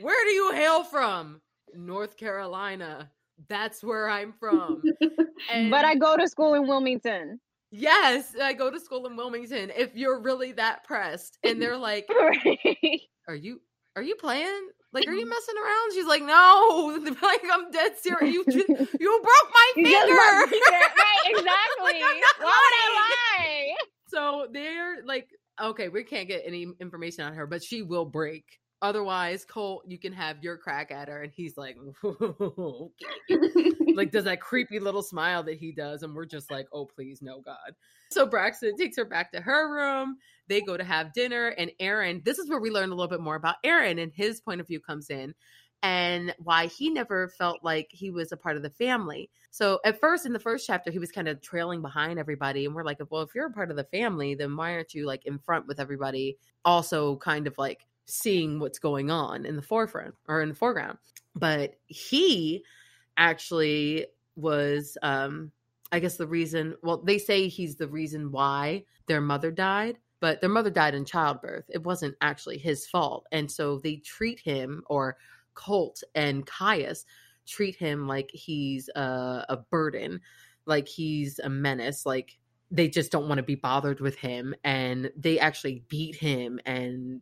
[0.00, 1.42] Where do you hail from?
[1.74, 3.10] North Carolina.
[3.48, 4.82] That's where I'm from.
[5.52, 7.40] And But I go to school in Wilmington.
[7.76, 9.72] Yes, I go to school in Wilmington.
[9.76, 13.00] If you're really that pressed, and they're like, Right.
[13.26, 13.60] "Are you
[13.96, 14.68] are you playing?
[14.92, 15.30] Like, are you mm-hmm.
[15.30, 18.32] messing around?" She's like, "No, like I'm dead serious.
[18.32, 18.68] You just,
[19.00, 20.86] you broke my You finger." just broke my finger.
[20.96, 22.00] Right, exactly.
[22.00, 23.74] Like, Why would I lie?
[24.06, 25.28] so they're like,
[25.60, 28.44] "Okay, we can't get any information on her, but she will break."
[28.84, 31.22] Otherwise, Colt, you can have your crack at her.
[31.22, 32.90] And he's like, okay.
[33.94, 37.22] like does that creepy little smile that he does and we're just like oh please
[37.22, 37.74] no god
[38.10, 40.16] so braxton takes her back to her room
[40.48, 43.20] they go to have dinner and aaron this is where we learn a little bit
[43.20, 45.34] more about aaron and his point of view comes in
[45.82, 50.00] and why he never felt like he was a part of the family so at
[50.00, 53.00] first in the first chapter he was kind of trailing behind everybody and we're like
[53.10, 55.66] well if you're a part of the family then why aren't you like in front
[55.66, 60.48] with everybody also kind of like seeing what's going on in the forefront or in
[60.50, 60.98] the foreground.
[61.34, 62.64] But he
[63.16, 65.52] actually was um
[65.92, 70.40] i guess the reason well they say he's the reason why their mother died but
[70.40, 71.66] their mother died in childbirth.
[71.68, 73.26] It wasn't actually his fault.
[73.30, 75.18] And so they treat him or
[75.52, 77.04] colt and caius
[77.46, 80.18] treat him like he's a, a burden
[80.64, 82.38] like he's a menace like
[82.70, 87.20] they just don't want to be bothered with him and they actually beat him and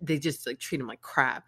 [0.00, 1.44] they just like treat him like crap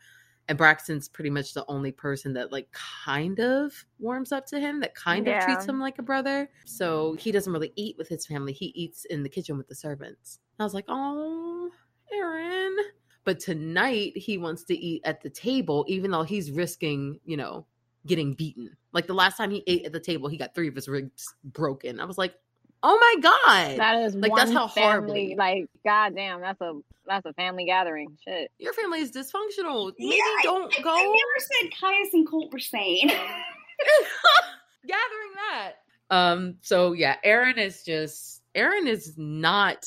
[0.50, 4.80] and Braxton's pretty much the only person that like kind of warms up to him,
[4.80, 6.50] that kind of treats him like a brother.
[6.66, 8.52] So he doesn't really eat with his family.
[8.52, 10.40] He eats in the kitchen with the servants.
[10.58, 11.70] I was like, oh,
[12.12, 12.76] Aaron.
[13.22, 17.64] But tonight he wants to eat at the table, even though he's risking, you know,
[18.04, 18.76] getting beaten.
[18.92, 21.32] Like the last time he ate at the table, he got three of his ribs
[21.44, 22.00] broken.
[22.00, 22.34] I was like,
[22.82, 23.78] oh my God.
[23.78, 24.90] That is Like, one that's how family.
[24.90, 28.16] horribly- Like, goddamn, that's a that's a family gathering.
[28.24, 28.50] Shit.
[28.58, 29.92] Your family is dysfunctional.
[29.98, 33.08] Maybe Yeah, don't I, go I never said Caius and Colt were sane.
[34.86, 35.72] gathering that.
[36.10, 39.86] Um, so yeah, Aaron is just Aaron is not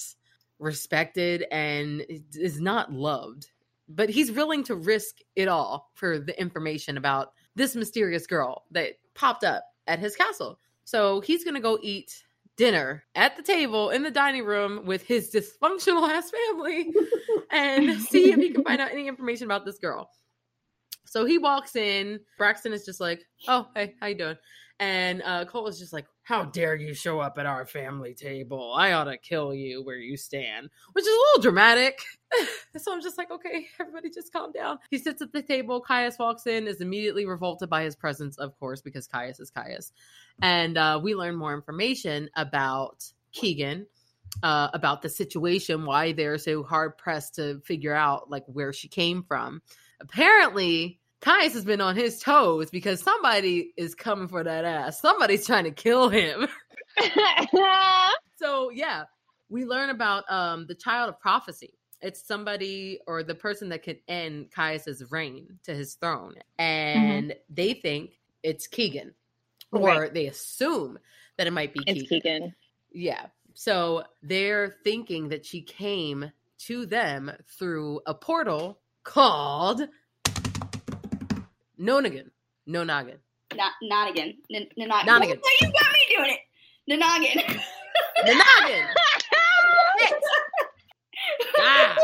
[0.60, 3.48] respected and is not loved
[3.90, 8.94] but he's willing to risk it all for the information about this mysterious girl that
[9.14, 10.58] popped up at his castle.
[10.86, 12.24] So he's going to go eat
[12.58, 16.94] dinner at the table in the dining room with his dysfunctional ass family
[17.52, 20.10] and see if he can find out any information about this girl.
[21.06, 22.20] So he walks in.
[22.38, 24.38] Braxton is just like, "Oh, hey, how you doing?"
[24.80, 28.74] And uh, Colt is just like, "How dare you show up at our family table?
[28.76, 32.00] I ought to kill you where you stand," which is a little dramatic.
[32.78, 35.80] so I'm just like, "Okay, everybody, just calm down." He sits at the table.
[35.80, 39.94] Caius walks in, is immediately revolted by his presence, of course, because Caius is Caius,
[40.42, 43.88] and uh, we learn more information about Keegan.
[44.42, 48.88] Uh, about the situation, why they're so hard pressed to figure out like where she
[48.88, 49.62] came from.
[50.02, 55.00] Apparently, Caius has been on his toes because somebody is coming for that ass.
[55.00, 56.48] Somebody's trying to kill him.
[58.36, 59.06] so yeah,
[59.50, 61.74] we learn about um the child of prophecy.
[62.02, 66.34] It's somebody or the person that could end Caius's reign to his throne.
[66.60, 67.40] And mm-hmm.
[67.50, 69.14] they think it's Keegan.
[69.72, 70.14] Or right.
[70.14, 71.00] they assume
[71.38, 72.22] that it might be it's Keegan.
[72.22, 72.56] Keegan.
[72.92, 73.28] Yeah.
[73.54, 76.30] So they're thinking that she came
[76.66, 79.88] to them through a portal called
[81.84, 82.30] Nonagon.
[82.66, 83.18] No noggin.
[83.56, 84.36] Not Nonagon.
[84.54, 85.04] N- Nonagon.
[85.04, 85.40] Nonagon.
[85.62, 86.40] you got me doing it.
[86.90, 87.60] Nonagon.
[88.26, 88.86] Nonagon.
[91.60, 91.98] ah.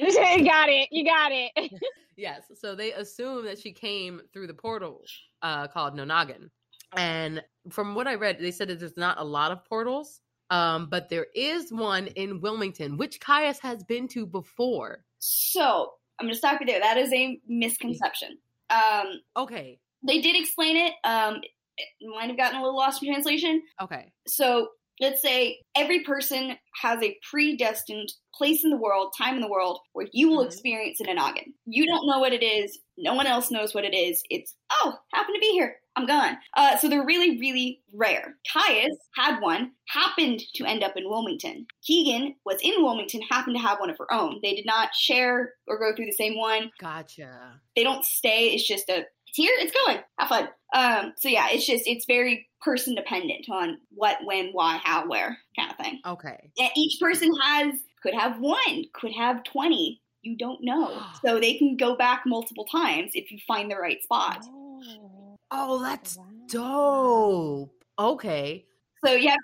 [0.00, 0.88] you got it.
[0.90, 1.72] You got it.
[2.16, 2.42] yes.
[2.56, 5.02] So they assume that she came through the portal
[5.42, 6.50] uh, called Nonagon.
[6.96, 10.20] And from what I read, they said that there's not a lot of portals,
[10.50, 15.04] um, but there is one in Wilmington, which Caius has been to before.
[15.20, 16.80] So I'm going to stop you there.
[16.80, 18.38] That is a misconception.
[18.70, 19.78] Um, okay.
[20.06, 20.92] They did explain it.
[21.04, 21.40] Um,
[21.76, 23.62] it might have gotten a little lost in translation.
[23.80, 24.12] Okay.
[24.26, 24.68] So
[25.00, 29.80] let's say every person has a predestined place in the world, time in the world,
[29.92, 30.48] where you will mm-hmm.
[30.48, 31.54] experience an noggin.
[31.66, 32.78] You don't know what it is.
[32.96, 34.22] No one else knows what it is.
[34.30, 35.76] It's, oh, happen to be here.
[35.96, 36.36] I'm gone.
[36.56, 38.36] Uh, so they're really, really rare.
[38.52, 41.66] Caius had one, happened to end up in Wilmington.
[41.82, 44.40] Keegan was in Wilmington, happened to have one of her own.
[44.42, 46.70] They did not share or go through the same one.
[46.80, 47.60] Gotcha.
[47.76, 48.48] They don't stay.
[48.48, 49.98] It's just a, it's here, it's going.
[50.18, 50.48] Have fun.
[50.74, 55.38] Um, so yeah, it's just, it's very person dependent on what, when, why, how, where
[55.56, 56.00] kind of thing.
[56.04, 56.50] Okay.
[56.56, 60.00] Yeah, each person has, could have one, could have 20.
[60.22, 61.00] You don't know.
[61.24, 64.44] so they can go back multiple times if you find the right spot.
[64.48, 65.13] Oh.
[65.50, 66.24] Oh, that's wow.
[66.48, 67.84] dope.
[67.98, 68.64] Okay.
[69.04, 69.36] So yeah,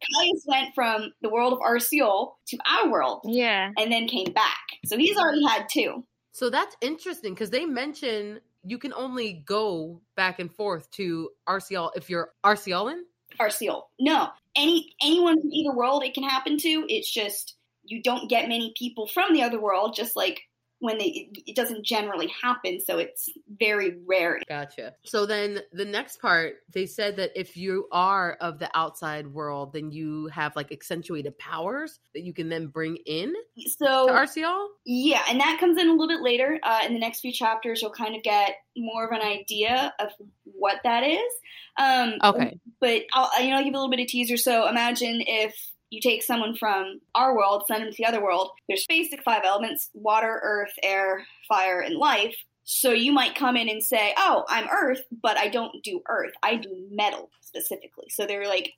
[0.00, 3.20] Caius went from the world of Arciol to our world.
[3.24, 3.70] Yeah.
[3.78, 4.58] And then came back.
[4.86, 6.04] So he's already had two.
[6.32, 11.90] So that's interesting because they mention you can only go back and forth to Arciol
[11.96, 13.00] if you're Arciolan?
[13.40, 13.84] Arciol.
[13.98, 14.28] No.
[14.56, 16.86] Any anyone from either world it can happen to.
[16.88, 20.42] It's just you don't get many people from the other world, just like
[20.80, 24.40] when they it doesn't generally happen so it's very rare.
[24.48, 24.94] Gotcha.
[25.04, 29.72] So then the next part they said that if you are of the outside world
[29.72, 33.34] then you have like accentuated powers that you can then bring in
[33.78, 34.68] so to Arciol?
[34.84, 37.82] yeah and that comes in a little bit later uh, in the next few chapters
[37.82, 40.10] you'll kind of get more of an idea of
[40.44, 41.32] what that is.
[41.78, 42.58] Um okay.
[42.80, 44.36] but i'll you know I'll give a little bit of teaser.
[44.36, 45.54] So imagine if
[45.90, 48.50] you take someone from our world, send them to the other world.
[48.68, 52.36] There's basic five elements water, earth, air, fire, and life.
[52.64, 56.32] So you might come in and say, Oh, I'm earth, but I don't do earth.
[56.42, 58.08] I do metal specifically.
[58.10, 58.74] So they're like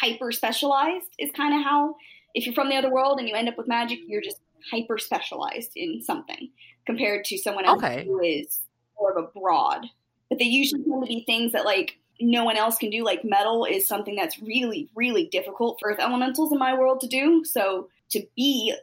[0.00, 1.94] hyper specialized, is kind of how,
[2.34, 4.98] if you're from the other world and you end up with magic, you're just hyper
[4.98, 6.50] specialized in something
[6.86, 8.04] compared to someone else okay.
[8.04, 8.60] who is
[8.98, 9.86] more of a broad.
[10.28, 13.04] But they usually tend to be things that like no one else can do.
[13.04, 17.08] Like metal is something that's really, really difficult for earth elementals in my world to
[17.08, 17.44] do.
[17.44, 18.74] So to be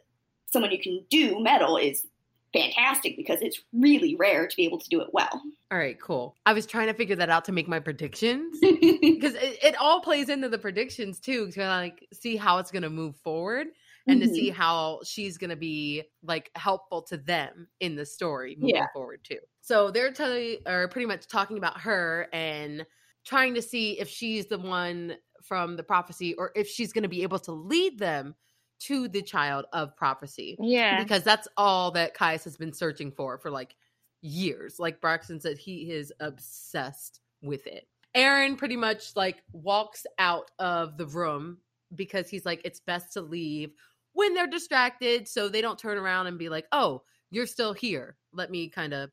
[0.52, 2.06] someone who can do metal is
[2.54, 5.42] fantastic because it's really rare to be able to do it well.
[5.72, 6.36] All right, cool.
[6.46, 10.02] I was trying to figure that out to make my predictions because it, it, all
[10.02, 13.68] plays into the predictions too to like see how it's going to move forward
[14.08, 14.30] and mm-hmm.
[14.30, 14.60] to see mm-hmm.
[14.60, 18.88] how she's going to be like helpful to them in the story moving yeah.
[18.94, 19.40] forward too.
[19.62, 22.86] So they're telling or pretty much talking about her and
[23.30, 27.10] trying to see if she's the one from the prophecy or if she's going to
[27.10, 28.34] be able to lead them
[28.80, 30.58] to the child of prophecy.
[30.60, 31.04] Yeah.
[31.04, 33.76] Because that's all that Caius has been searching for for like
[34.22, 34.80] years.
[34.80, 37.88] Like Braxton said, he is obsessed with it.
[38.16, 41.60] Aaron pretty much like walks out of the room
[41.94, 43.74] because he's like, it's best to leave
[44.14, 48.18] when they're distracted so they don't turn around and be like, oh, you're still here.
[48.34, 49.12] Let me kind of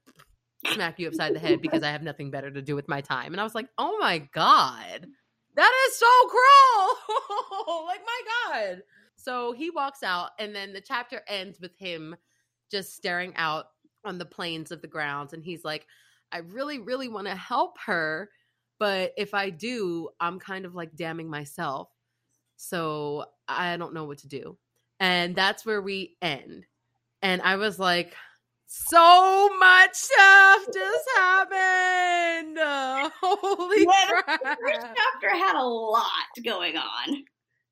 [0.74, 3.32] smack you upside the head because I have nothing better to do with my time.
[3.32, 5.06] And I was like, oh my God,
[5.54, 7.86] that is so cruel.
[7.86, 8.82] like, my God.
[9.16, 12.14] So he walks out, and then the chapter ends with him
[12.70, 13.66] just staring out
[14.04, 15.32] on the plains of the grounds.
[15.32, 15.86] And he's like,
[16.32, 18.30] I really, really want to help her.
[18.78, 21.88] But if I do, I'm kind of like damning myself.
[22.56, 24.56] So I don't know what to do.
[25.00, 26.66] And that's where we end.
[27.22, 28.14] And I was like,
[28.66, 32.58] so much stuff just happened.
[32.58, 34.42] Uh, holy Yeah, crap.
[34.42, 36.10] The first chapter had a lot
[36.44, 37.24] going on.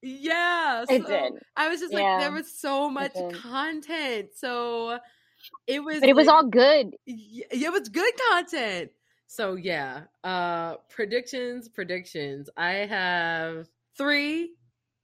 [0.03, 0.85] Yeah.
[0.89, 1.33] It did.
[1.57, 4.29] I was just like, Yeah, there was so much content.
[4.37, 4.99] So
[5.67, 6.95] it was But it was like- all good.
[7.07, 8.91] yeah, it was good content.
[9.27, 12.49] So yeah, uh predictions, predictions.
[12.57, 14.51] I have 3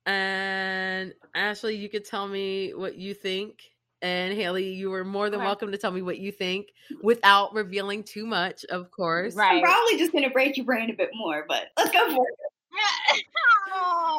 [0.07, 3.61] and Ashley, you could tell me what you think.
[4.03, 5.47] And Haley, you were more than Okay.
[5.47, 6.69] welcome to tell me what you think
[7.03, 9.35] without revealing too much, of course.
[9.35, 9.57] Right.
[9.57, 12.25] I'm probably just going to break your brain a bit more, but let's go for
[12.27, 12.35] it.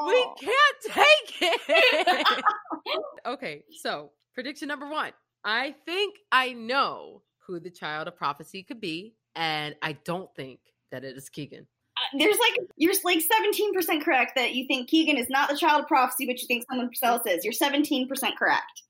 [0.08, 2.44] We can't take it.
[3.26, 5.12] okay, so prediction number one.
[5.44, 10.60] I think I know who the child of prophecy could be, and I don't think
[10.92, 11.68] that it is Keegan.
[11.98, 15.84] Uh, There's like you're like 17% correct that you think Keegan is not the child
[15.84, 17.44] of prophecy, but you think someone else is.
[17.44, 18.84] You're 17% correct.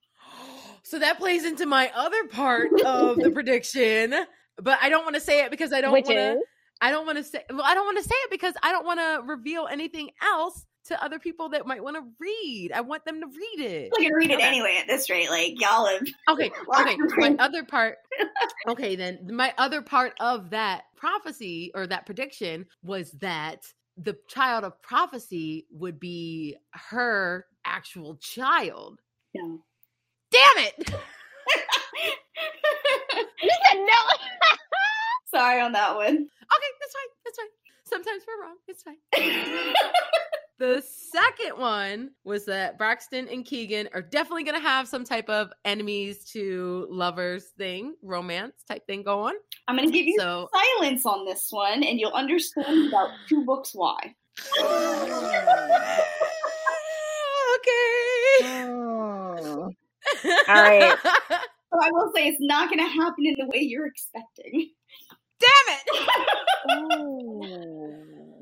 [0.84, 4.14] So that plays into my other part of the prediction,
[4.58, 6.40] but I don't want to say it because I don't want to.
[6.84, 7.44] I don't want to say.
[7.50, 10.66] Well, I don't want to say it because I don't want to reveal anything else
[10.86, 12.72] to other people that might want to read.
[12.74, 13.92] I want them to read it.
[13.96, 14.48] I'm gonna read it Okay.
[14.48, 15.30] anyway at this rate.
[15.30, 16.98] Like y'all have Okay, okay.
[17.18, 17.98] My other part.
[18.68, 23.66] Okay, then my other part of that prophecy or that prediction was that
[23.98, 29.00] the child of prophecy would be her actual child.
[29.34, 29.64] no.
[30.32, 30.74] Damn it!
[33.42, 34.00] you said no.
[35.34, 36.08] Sorry on that one.
[36.08, 37.12] Okay, that's fine.
[37.26, 37.48] That's fine.
[37.84, 38.58] Sometimes we're wrong.
[38.68, 38.98] It's fine.
[40.62, 45.28] The second one was that Braxton and Keegan are definitely going to have some type
[45.28, 49.34] of enemies to lovers thing, romance type thing going.
[49.68, 53.72] I'm gonna give you So silence on this one, and you'll understand about two books
[53.74, 54.14] why.
[54.60, 54.84] okay.
[58.44, 59.72] Mm.
[60.26, 60.98] All right.
[61.74, 64.72] So I will say it's not gonna happen in the way you're expecting.
[65.40, 65.82] Damn it.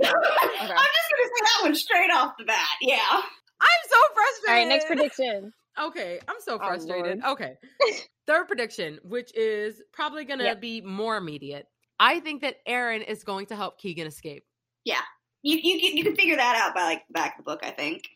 [0.02, 2.58] I'm just gonna say that one straight off the bat.
[2.82, 2.98] Yeah.
[3.12, 4.50] I'm so frustrated.
[4.50, 5.54] All right, next prediction.
[5.80, 7.20] Okay, I'm so Oh, frustrated.
[7.20, 7.40] Lord.
[7.40, 7.54] okay.
[8.28, 10.62] Third prediction, which is probably going to Yep.
[10.62, 11.68] be more immediate.
[12.00, 14.44] I think that Aaron is going to help Keegan escape.
[14.86, 15.02] Yeah.
[15.44, 17.60] You you can- you can figure that out by like the back of the book,
[17.64, 18.08] I think.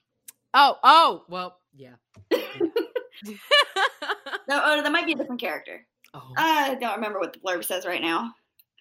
[0.55, 1.93] Oh, oh, well, yeah.
[4.47, 5.85] No, oh, that might be a different character.
[6.13, 8.33] oh, I don't remember what the blurb says right now.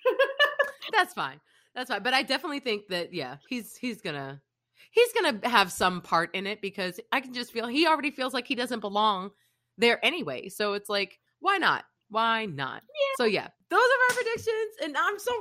[0.92, 1.40] that's fine.
[1.74, 2.02] That's fine.
[2.02, 4.40] But I definitely think that yeah, he's he's gonna
[4.90, 8.34] he's gonna have some part in it because I can just feel he already feels
[8.34, 9.30] like he doesn't belong
[9.78, 10.48] there anyway.
[10.48, 11.84] So it's like, why not?
[12.08, 12.82] Why not?
[13.16, 15.32] So yeah, those are my predictions, and I'm so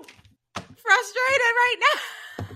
[0.55, 2.45] frustrated right now.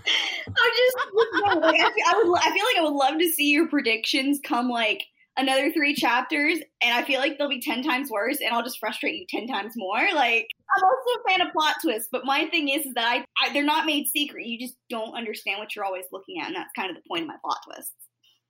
[0.47, 3.51] I'm just like, I, feel, I would I feel like I would love to see
[3.51, 5.03] your predictions come like
[5.37, 8.79] another three chapters, and I feel like they'll be ten times worse, and I'll just
[8.79, 10.07] frustrate you ten times more.
[10.13, 13.25] Like I'm also a fan of plot twists, but my thing is, is that I,
[13.43, 14.45] I they're not made secret.
[14.45, 17.23] You just don't understand what you're always looking at, and that's kind of the point
[17.23, 17.93] of my plot twists.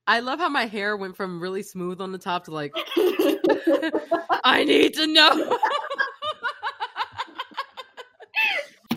[0.07, 2.73] I love how my hair went from really smooth on the top to like
[4.43, 5.57] I need to know.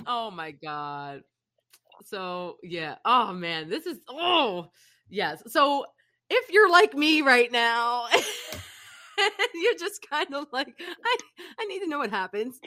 [0.07, 1.22] oh my god.
[2.05, 2.96] So, yeah.
[3.05, 4.70] Oh man, this is oh,
[5.09, 5.42] yes.
[5.46, 5.87] So,
[6.30, 8.06] if you're like me right now,
[9.54, 10.68] you're just kind of like
[11.04, 11.16] I
[11.58, 12.60] I need to know what happens.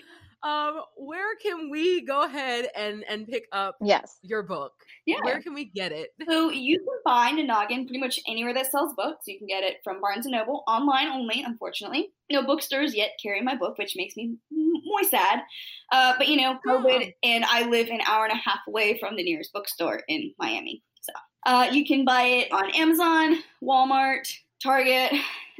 [0.43, 4.17] Um where can we go ahead and and pick up Yes.
[4.23, 4.73] your book?
[5.05, 5.17] yeah.
[5.23, 6.09] Where can we get it?
[6.29, 9.27] So you can find a noggin pretty much anywhere that sells books.
[9.27, 12.09] You can get it from Barnes and Noble, online only, unfortunately.
[12.31, 15.41] No bookstores yet carry my book, which makes me more sad.
[15.91, 17.11] Uh, but you know, COVID, Oh.
[17.23, 20.83] and I live an hour and a half away from the nearest bookstore in Miami.
[21.45, 25.11] Uh, you can buy it on Amazon, Walmart, Target.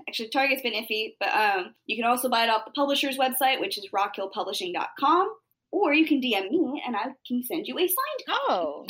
[0.08, 3.60] Actually, Target's been iffy, but um, you can also buy it off the publisher's website,
[3.60, 5.34] which is rockhillpublishing.com.
[5.72, 8.86] Or you can DM me and I can send you a signed Oh.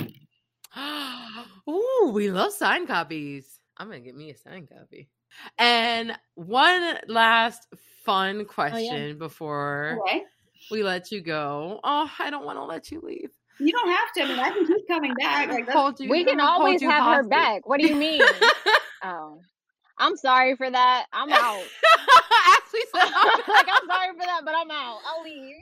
[1.69, 3.59] Ooh, we love signed copies.
[3.77, 5.09] I'm gonna get me a signed copy.
[5.57, 7.67] And one last
[8.03, 10.23] fun question before Okay.
[10.71, 11.79] we let you go.
[11.83, 13.31] Oh, I don't want to let you leave.
[13.61, 14.23] You don't have to.
[14.23, 15.49] I mean, I can keep coming back.
[15.49, 17.67] Like Hold you- We can hold always you have her back.
[17.67, 18.21] What do you mean?
[19.03, 19.39] oh.
[19.97, 21.05] I'm sorry for that.
[21.13, 21.63] I'm out.
[22.47, 23.11] Ashley said,
[23.47, 24.99] like I'm sorry for that, but I'm out.
[25.05, 25.55] I'll leave.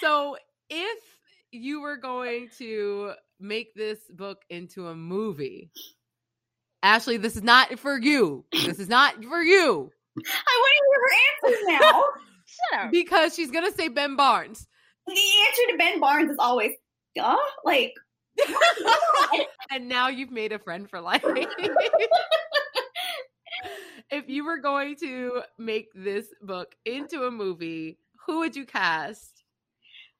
[0.00, 0.36] so
[0.70, 0.98] if
[1.50, 5.70] you were going to make this book into a movie,
[6.82, 8.44] Ashley, this is not for you.
[8.52, 9.90] This is not for you.
[10.16, 12.02] I want to hear her answers now.
[12.46, 12.90] Shut up.
[12.92, 14.66] because she's gonna say Ben Barnes.
[15.14, 16.72] The answer to Ben Barnes is always,
[17.14, 17.36] duh.
[17.64, 17.94] Like,
[19.70, 21.24] and now you've made a friend for life.
[24.10, 29.42] if you were going to make this book into a movie, who would you cast?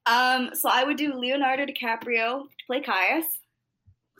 [0.06, 3.26] um, so I would do Leonardo DiCaprio to play Caius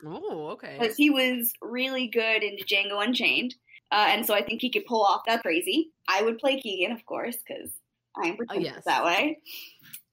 [0.05, 0.77] Oh, okay.
[0.79, 3.55] because he was really good in Django Unchained,
[3.91, 5.91] uh, and so I think he could pull off that crazy.
[6.07, 7.71] I would play Keegan, of course, because
[8.15, 8.83] I'm pretentious yes.
[8.85, 9.39] that way.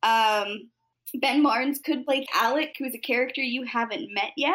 [0.03, 0.71] Um,
[1.15, 4.55] ben Barnes could play Alec, who's a character you haven't met yet,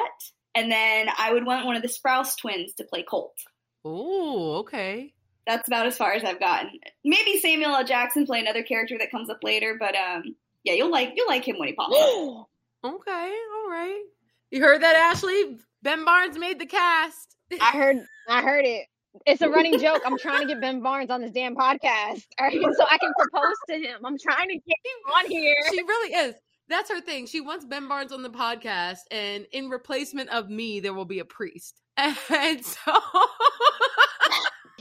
[0.55, 3.35] and then I would want one of the Sprouse twins to play Colt.
[3.83, 5.13] Oh, okay.
[5.47, 6.71] that's about as far as I've gotten.
[7.03, 7.83] Maybe Samuel L.
[7.83, 11.47] Jackson play another character that comes up later, but um, yeah, you'll like you'll like
[11.47, 12.47] him when he pops up.
[12.83, 14.01] Okay, all right.
[14.49, 15.59] You heard that, Ashley?
[15.83, 17.35] Ben Barnes made the cast.
[17.61, 18.87] I heard I heard it.
[19.25, 20.01] It's a running joke.
[20.05, 22.23] I'm trying to get Ben Barnes on this damn podcast.
[22.39, 24.05] All right, so I can propose to him.
[24.05, 25.55] I'm trying to get him on here.
[25.69, 26.35] She really is.
[26.69, 27.27] That's her thing.
[27.27, 31.19] She wants Ben Barnes on the podcast, and in replacement of me, there will be
[31.19, 31.79] a priest.
[31.97, 32.91] And so,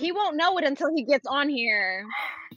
[0.01, 2.07] He won't know it until he gets on here.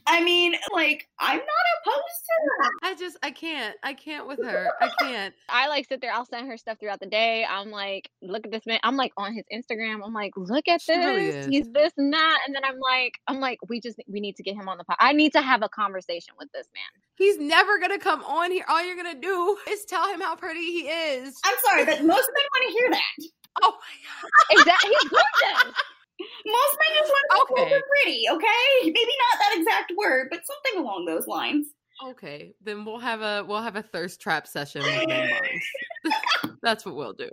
[0.06, 1.46] I mean, like I'm not
[1.82, 2.70] opposed to that.
[2.82, 3.74] I just, I can't.
[3.82, 4.70] I can't with her.
[4.80, 5.34] I can't.
[5.48, 6.12] I like sit there.
[6.12, 7.46] I'll send her stuff throughout the day.
[7.48, 8.80] I'm like, look at this man.
[8.82, 10.00] I'm like on his Instagram.
[10.04, 11.46] I'm like, look at She really this.
[11.46, 11.46] is.
[11.46, 12.40] He's this and that.
[12.46, 14.84] And then I'm like, I'm like, we just we need to get him on the
[14.84, 14.96] pod.
[15.00, 17.02] I need to have a conversation with this man.
[17.16, 18.64] He's never gonna come on here.
[18.68, 21.38] All you're gonna do is tell him how pretty he is.
[21.44, 23.28] I'm sorry, but most men want to hear that.
[23.62, 24.90] Oh my Exactly.
[25.00, 25.74] He's gorgeous.
[26.20, 27.62] Most men just want to Okay.
[27.74, 27.82] okay.
[28.02, 28.82] pretty, okay?
[28.84, 31.66] Maybe not that exact word, but something along those lines.
[32.06, 36.58] Okay, then we'll have a we'll have a thirst trap session with Ben Barnes.
[36.62, 37.28] That's what we'll do.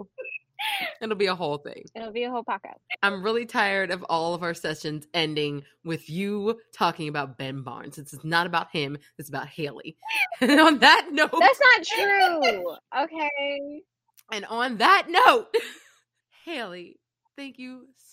[1.02, 1.84] It'll be a whole thing.
[1.96, 2.78] It'll be a whole podcast.
[3.02, 7.98] I'm really tired of all of our sessions ending with you talking about Ben Barnes.
[7.98, 9.98] It's not about him, it's about Haley.
[10.42, 12.76] And on that note, That's not true.
[13.04, 13.82] Okay.
[14.32, 15.48] and on that note,
[16.46, 17.00] Haley,
[17.36, 18.11] thank you so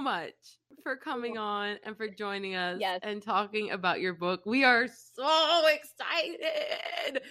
[0.00, 0.32] much
[0.82, 0.96] for oh.
[1.02, 3.00] coming on and for joining us Yes.
[3.02, 4.42] and talking about your book.
[4.46, 7.22] We are so excited.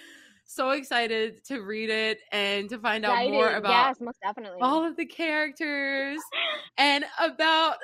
[0.46, 4.60] So excited to read it and to find out more about yes, most definitely.
[4.62, 6.20] all of the characters
[6.78, 7.78] and about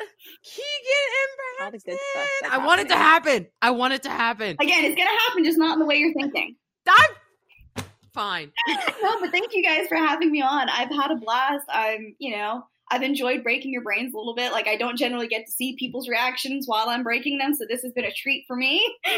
[0.43, 1.93] Keegan and Braxton.
[1.93, 3.47] good stuff that's I want it to happen.
[3.61, 4.57] I want it to happen.
[4.59, 6.55] Again, it's gonna happen, just not in the way you're thinking.
[6.87, 8.51] I'm fine.
[9.01, 10.69] no, but thank you guys for having me on.
[10.69, 11.65] I've had a blast.
[11.69, 14.51] I'm, you know, I've enjoyed breaking your brains a little bit.
[14.51, 17.81] Like I don't generally get to see people's reactions while I'm breaking them, so this
[17.83, 18.81] has been a treat for me.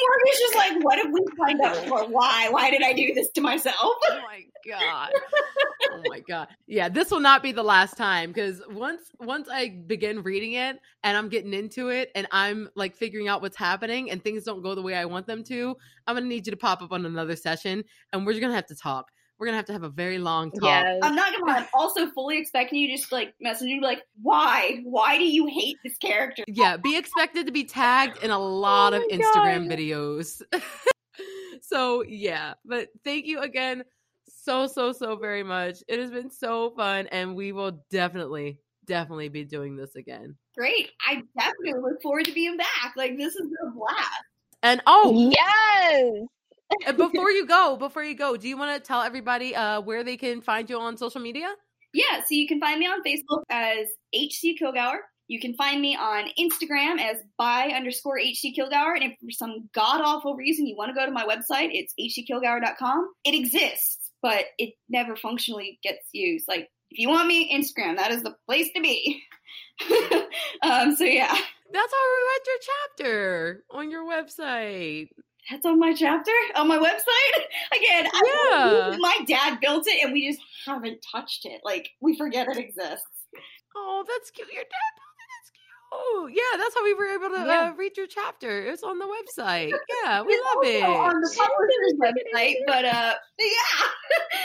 [0.00, 2.04] Morgan's just like, what have we signed up for?
[2.08, 2.48] Why?
[2.50, 3.76] Why did I do this to myself?
[3.80, 5.10] Oh my god.
[5.92, 6.48] Oh my god.
[6.66, 10.78] Yeah, this will not be the last time because once once I begin reading it
[11.02, 14.62] and I'm getting into it and I'm like figuring out what's happening and things don't
[14.62, 17.04] go the way I want them to, I'm gonna need you to pop up on
[17.04, 19.10] another session and we're gonna have to talk.
[19.38, 20.62] We're gonna have to have a very long talk.
[20.62, 20.98] Yes.
[21.02, 21.58] I'm not gonna lie.
[21.58, 24.80] I'm also fully expecting you just like message me like, why?
[24.82, 26.44] Why do you hate this character?
[26.48, 29.78] Yeah, be expected to be tagged in a lot of Oh my Instagram God.
[29.78, 30.42] videos.
[31.62, 33.84] so, yeah, but thank you again
[34.28, 35.78] so, so, so very much.
[35.88, 40.36] It has been so fun, and we will definitely, definitely be doing this again.
[40.56, 40.90] Great.
[41.06, 42.94] I definitely look forward to being back.
[42.96, 44.24] Like this is a blast.
[44.62, 46.26] And oh, Yes.
[46.86, 50.04] And before you go, before you go, do you want to tell everybody uh, where
[50.04, 51.54] they can find you on social media?
[51.94, 54.98] Yeah, so you can find me on Facebook as HC Kilgour.
[55.28, 58.94] You can find me on Instagram as by underscore HC Kilgour.
[58.94, 61.94] And if for some god awful reason you want to go to my website, it's
[62.00, 63.10] hckilgour.com.
[63.24, 66.46] It exists, but it never functionally gets used.
[66.48, 69.22] Like, if you want me, Instagram, that is the place to be.
[70.62, 71.34] um, so yeah,
[71.72, 75.08] That's how we read your chapter on your website.
[75.50, 77.42] That's on my chapter, on my website.
[77.76, 78.96] Again, I, Yeah.
[78.98, 81.60] my dad built it and we just haven't touched it.
[81.64, 83.06] Like, we forget it exists.
[83.76, 84.48] Oh, that's cute.
[84.52, 85.28] Your dad built it.
[85.34, 86.32] That's cute.
[86.36, 87.70] Yeah, that's how we were able to Yeah.
[87.70, 88.62] uh, read your chapter.
[88.66, 89.72] It's on the website.
[90.04, 90.82] Yeah, we It's love also it.
[90.84, 91.94] on the publisher's
[92.34, 93.48] website, but uh, yeah.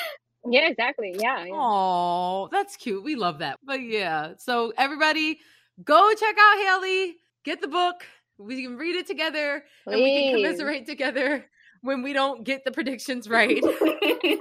[0.45, 1.15] Yeah, exactly.
[1.17, 1.45] Yeah.
[1.45, 1.53] yeah.
[1.55, 3.01] Oh, that's cute.
[3.03, 3.59] We love that.
[3.63, 5.39] But yeah, so everybody
[5.85, 8.05] go check out Haley, get the book.
[8.37, 11.45] We can read it together and we can commiserate together
[11.81, 13.63] when we don't get the predictions right.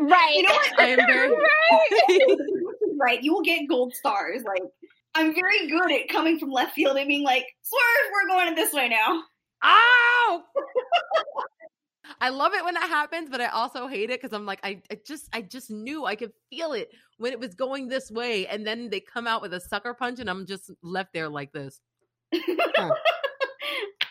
[0.01, 0.35] Right.
[0.37, 0.81] You know what?
[0.81, 1.33] I am very
[2.99, 3.23] right.
[3.23, 4.43] You will get gold stars.
[4.45, 4.63] Like
[5.15, 8.73] I'm very good at coming from left field and being like, "Swerve, we're going this
[8.73, 9.23] way now."
[9.65, 10.43] Ow!
[12.21, 14.81] I love it when that happens, but I also hate it because I'm like, I,
[14.91, 18.47] I just, I just knew I could feel it when it was going this way,
[18.47, 21.53] and then they come out with a sucker punch, and I'm just left there like
[21.53, 21.81] this.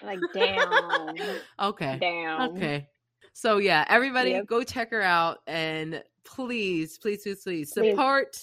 [0.04, 1.18] Like, damn.
[1.60, 1.98] Okay.
[2.00, 2.56] Damn.
[2.56, 2.88] Okay.
[3.34, 4.46] So yeah, everybody Yep.
[4.48, 7.92] go check her out and please, please, please, please Please.
[7.92, 8.38] support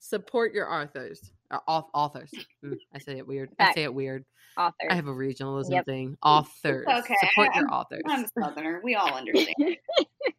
[0.00, 1.30] support your authors.
[1.50, 1.62] Or
[1.94, 2.30] authors.
[2.64, 3.50] Mm, I say it weird.
[3.58, 4.24] I say it weird.
[4.56, 4.88] Authors.
[4.90, 5.86] I have a regionalism Yep.
[5.86, 6.16] thing.
[6.22, 6.86] Authors.
[6.86, 7.14] okay.
[7.20, 8.02] Support your I'm- authors.
[8.06, 8.80] I'm a southerner.
[8.82, 9.76] We all understand.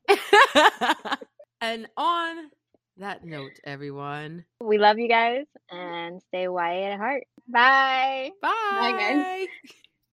[1.61, 2.49] and on
[2.97, 7.23] that note, everyone, we love you guys and stay white at heart.
[7.47, 8.32] Bye.
[8.41, 8.95] bye.
[8.97, 9.47] guys.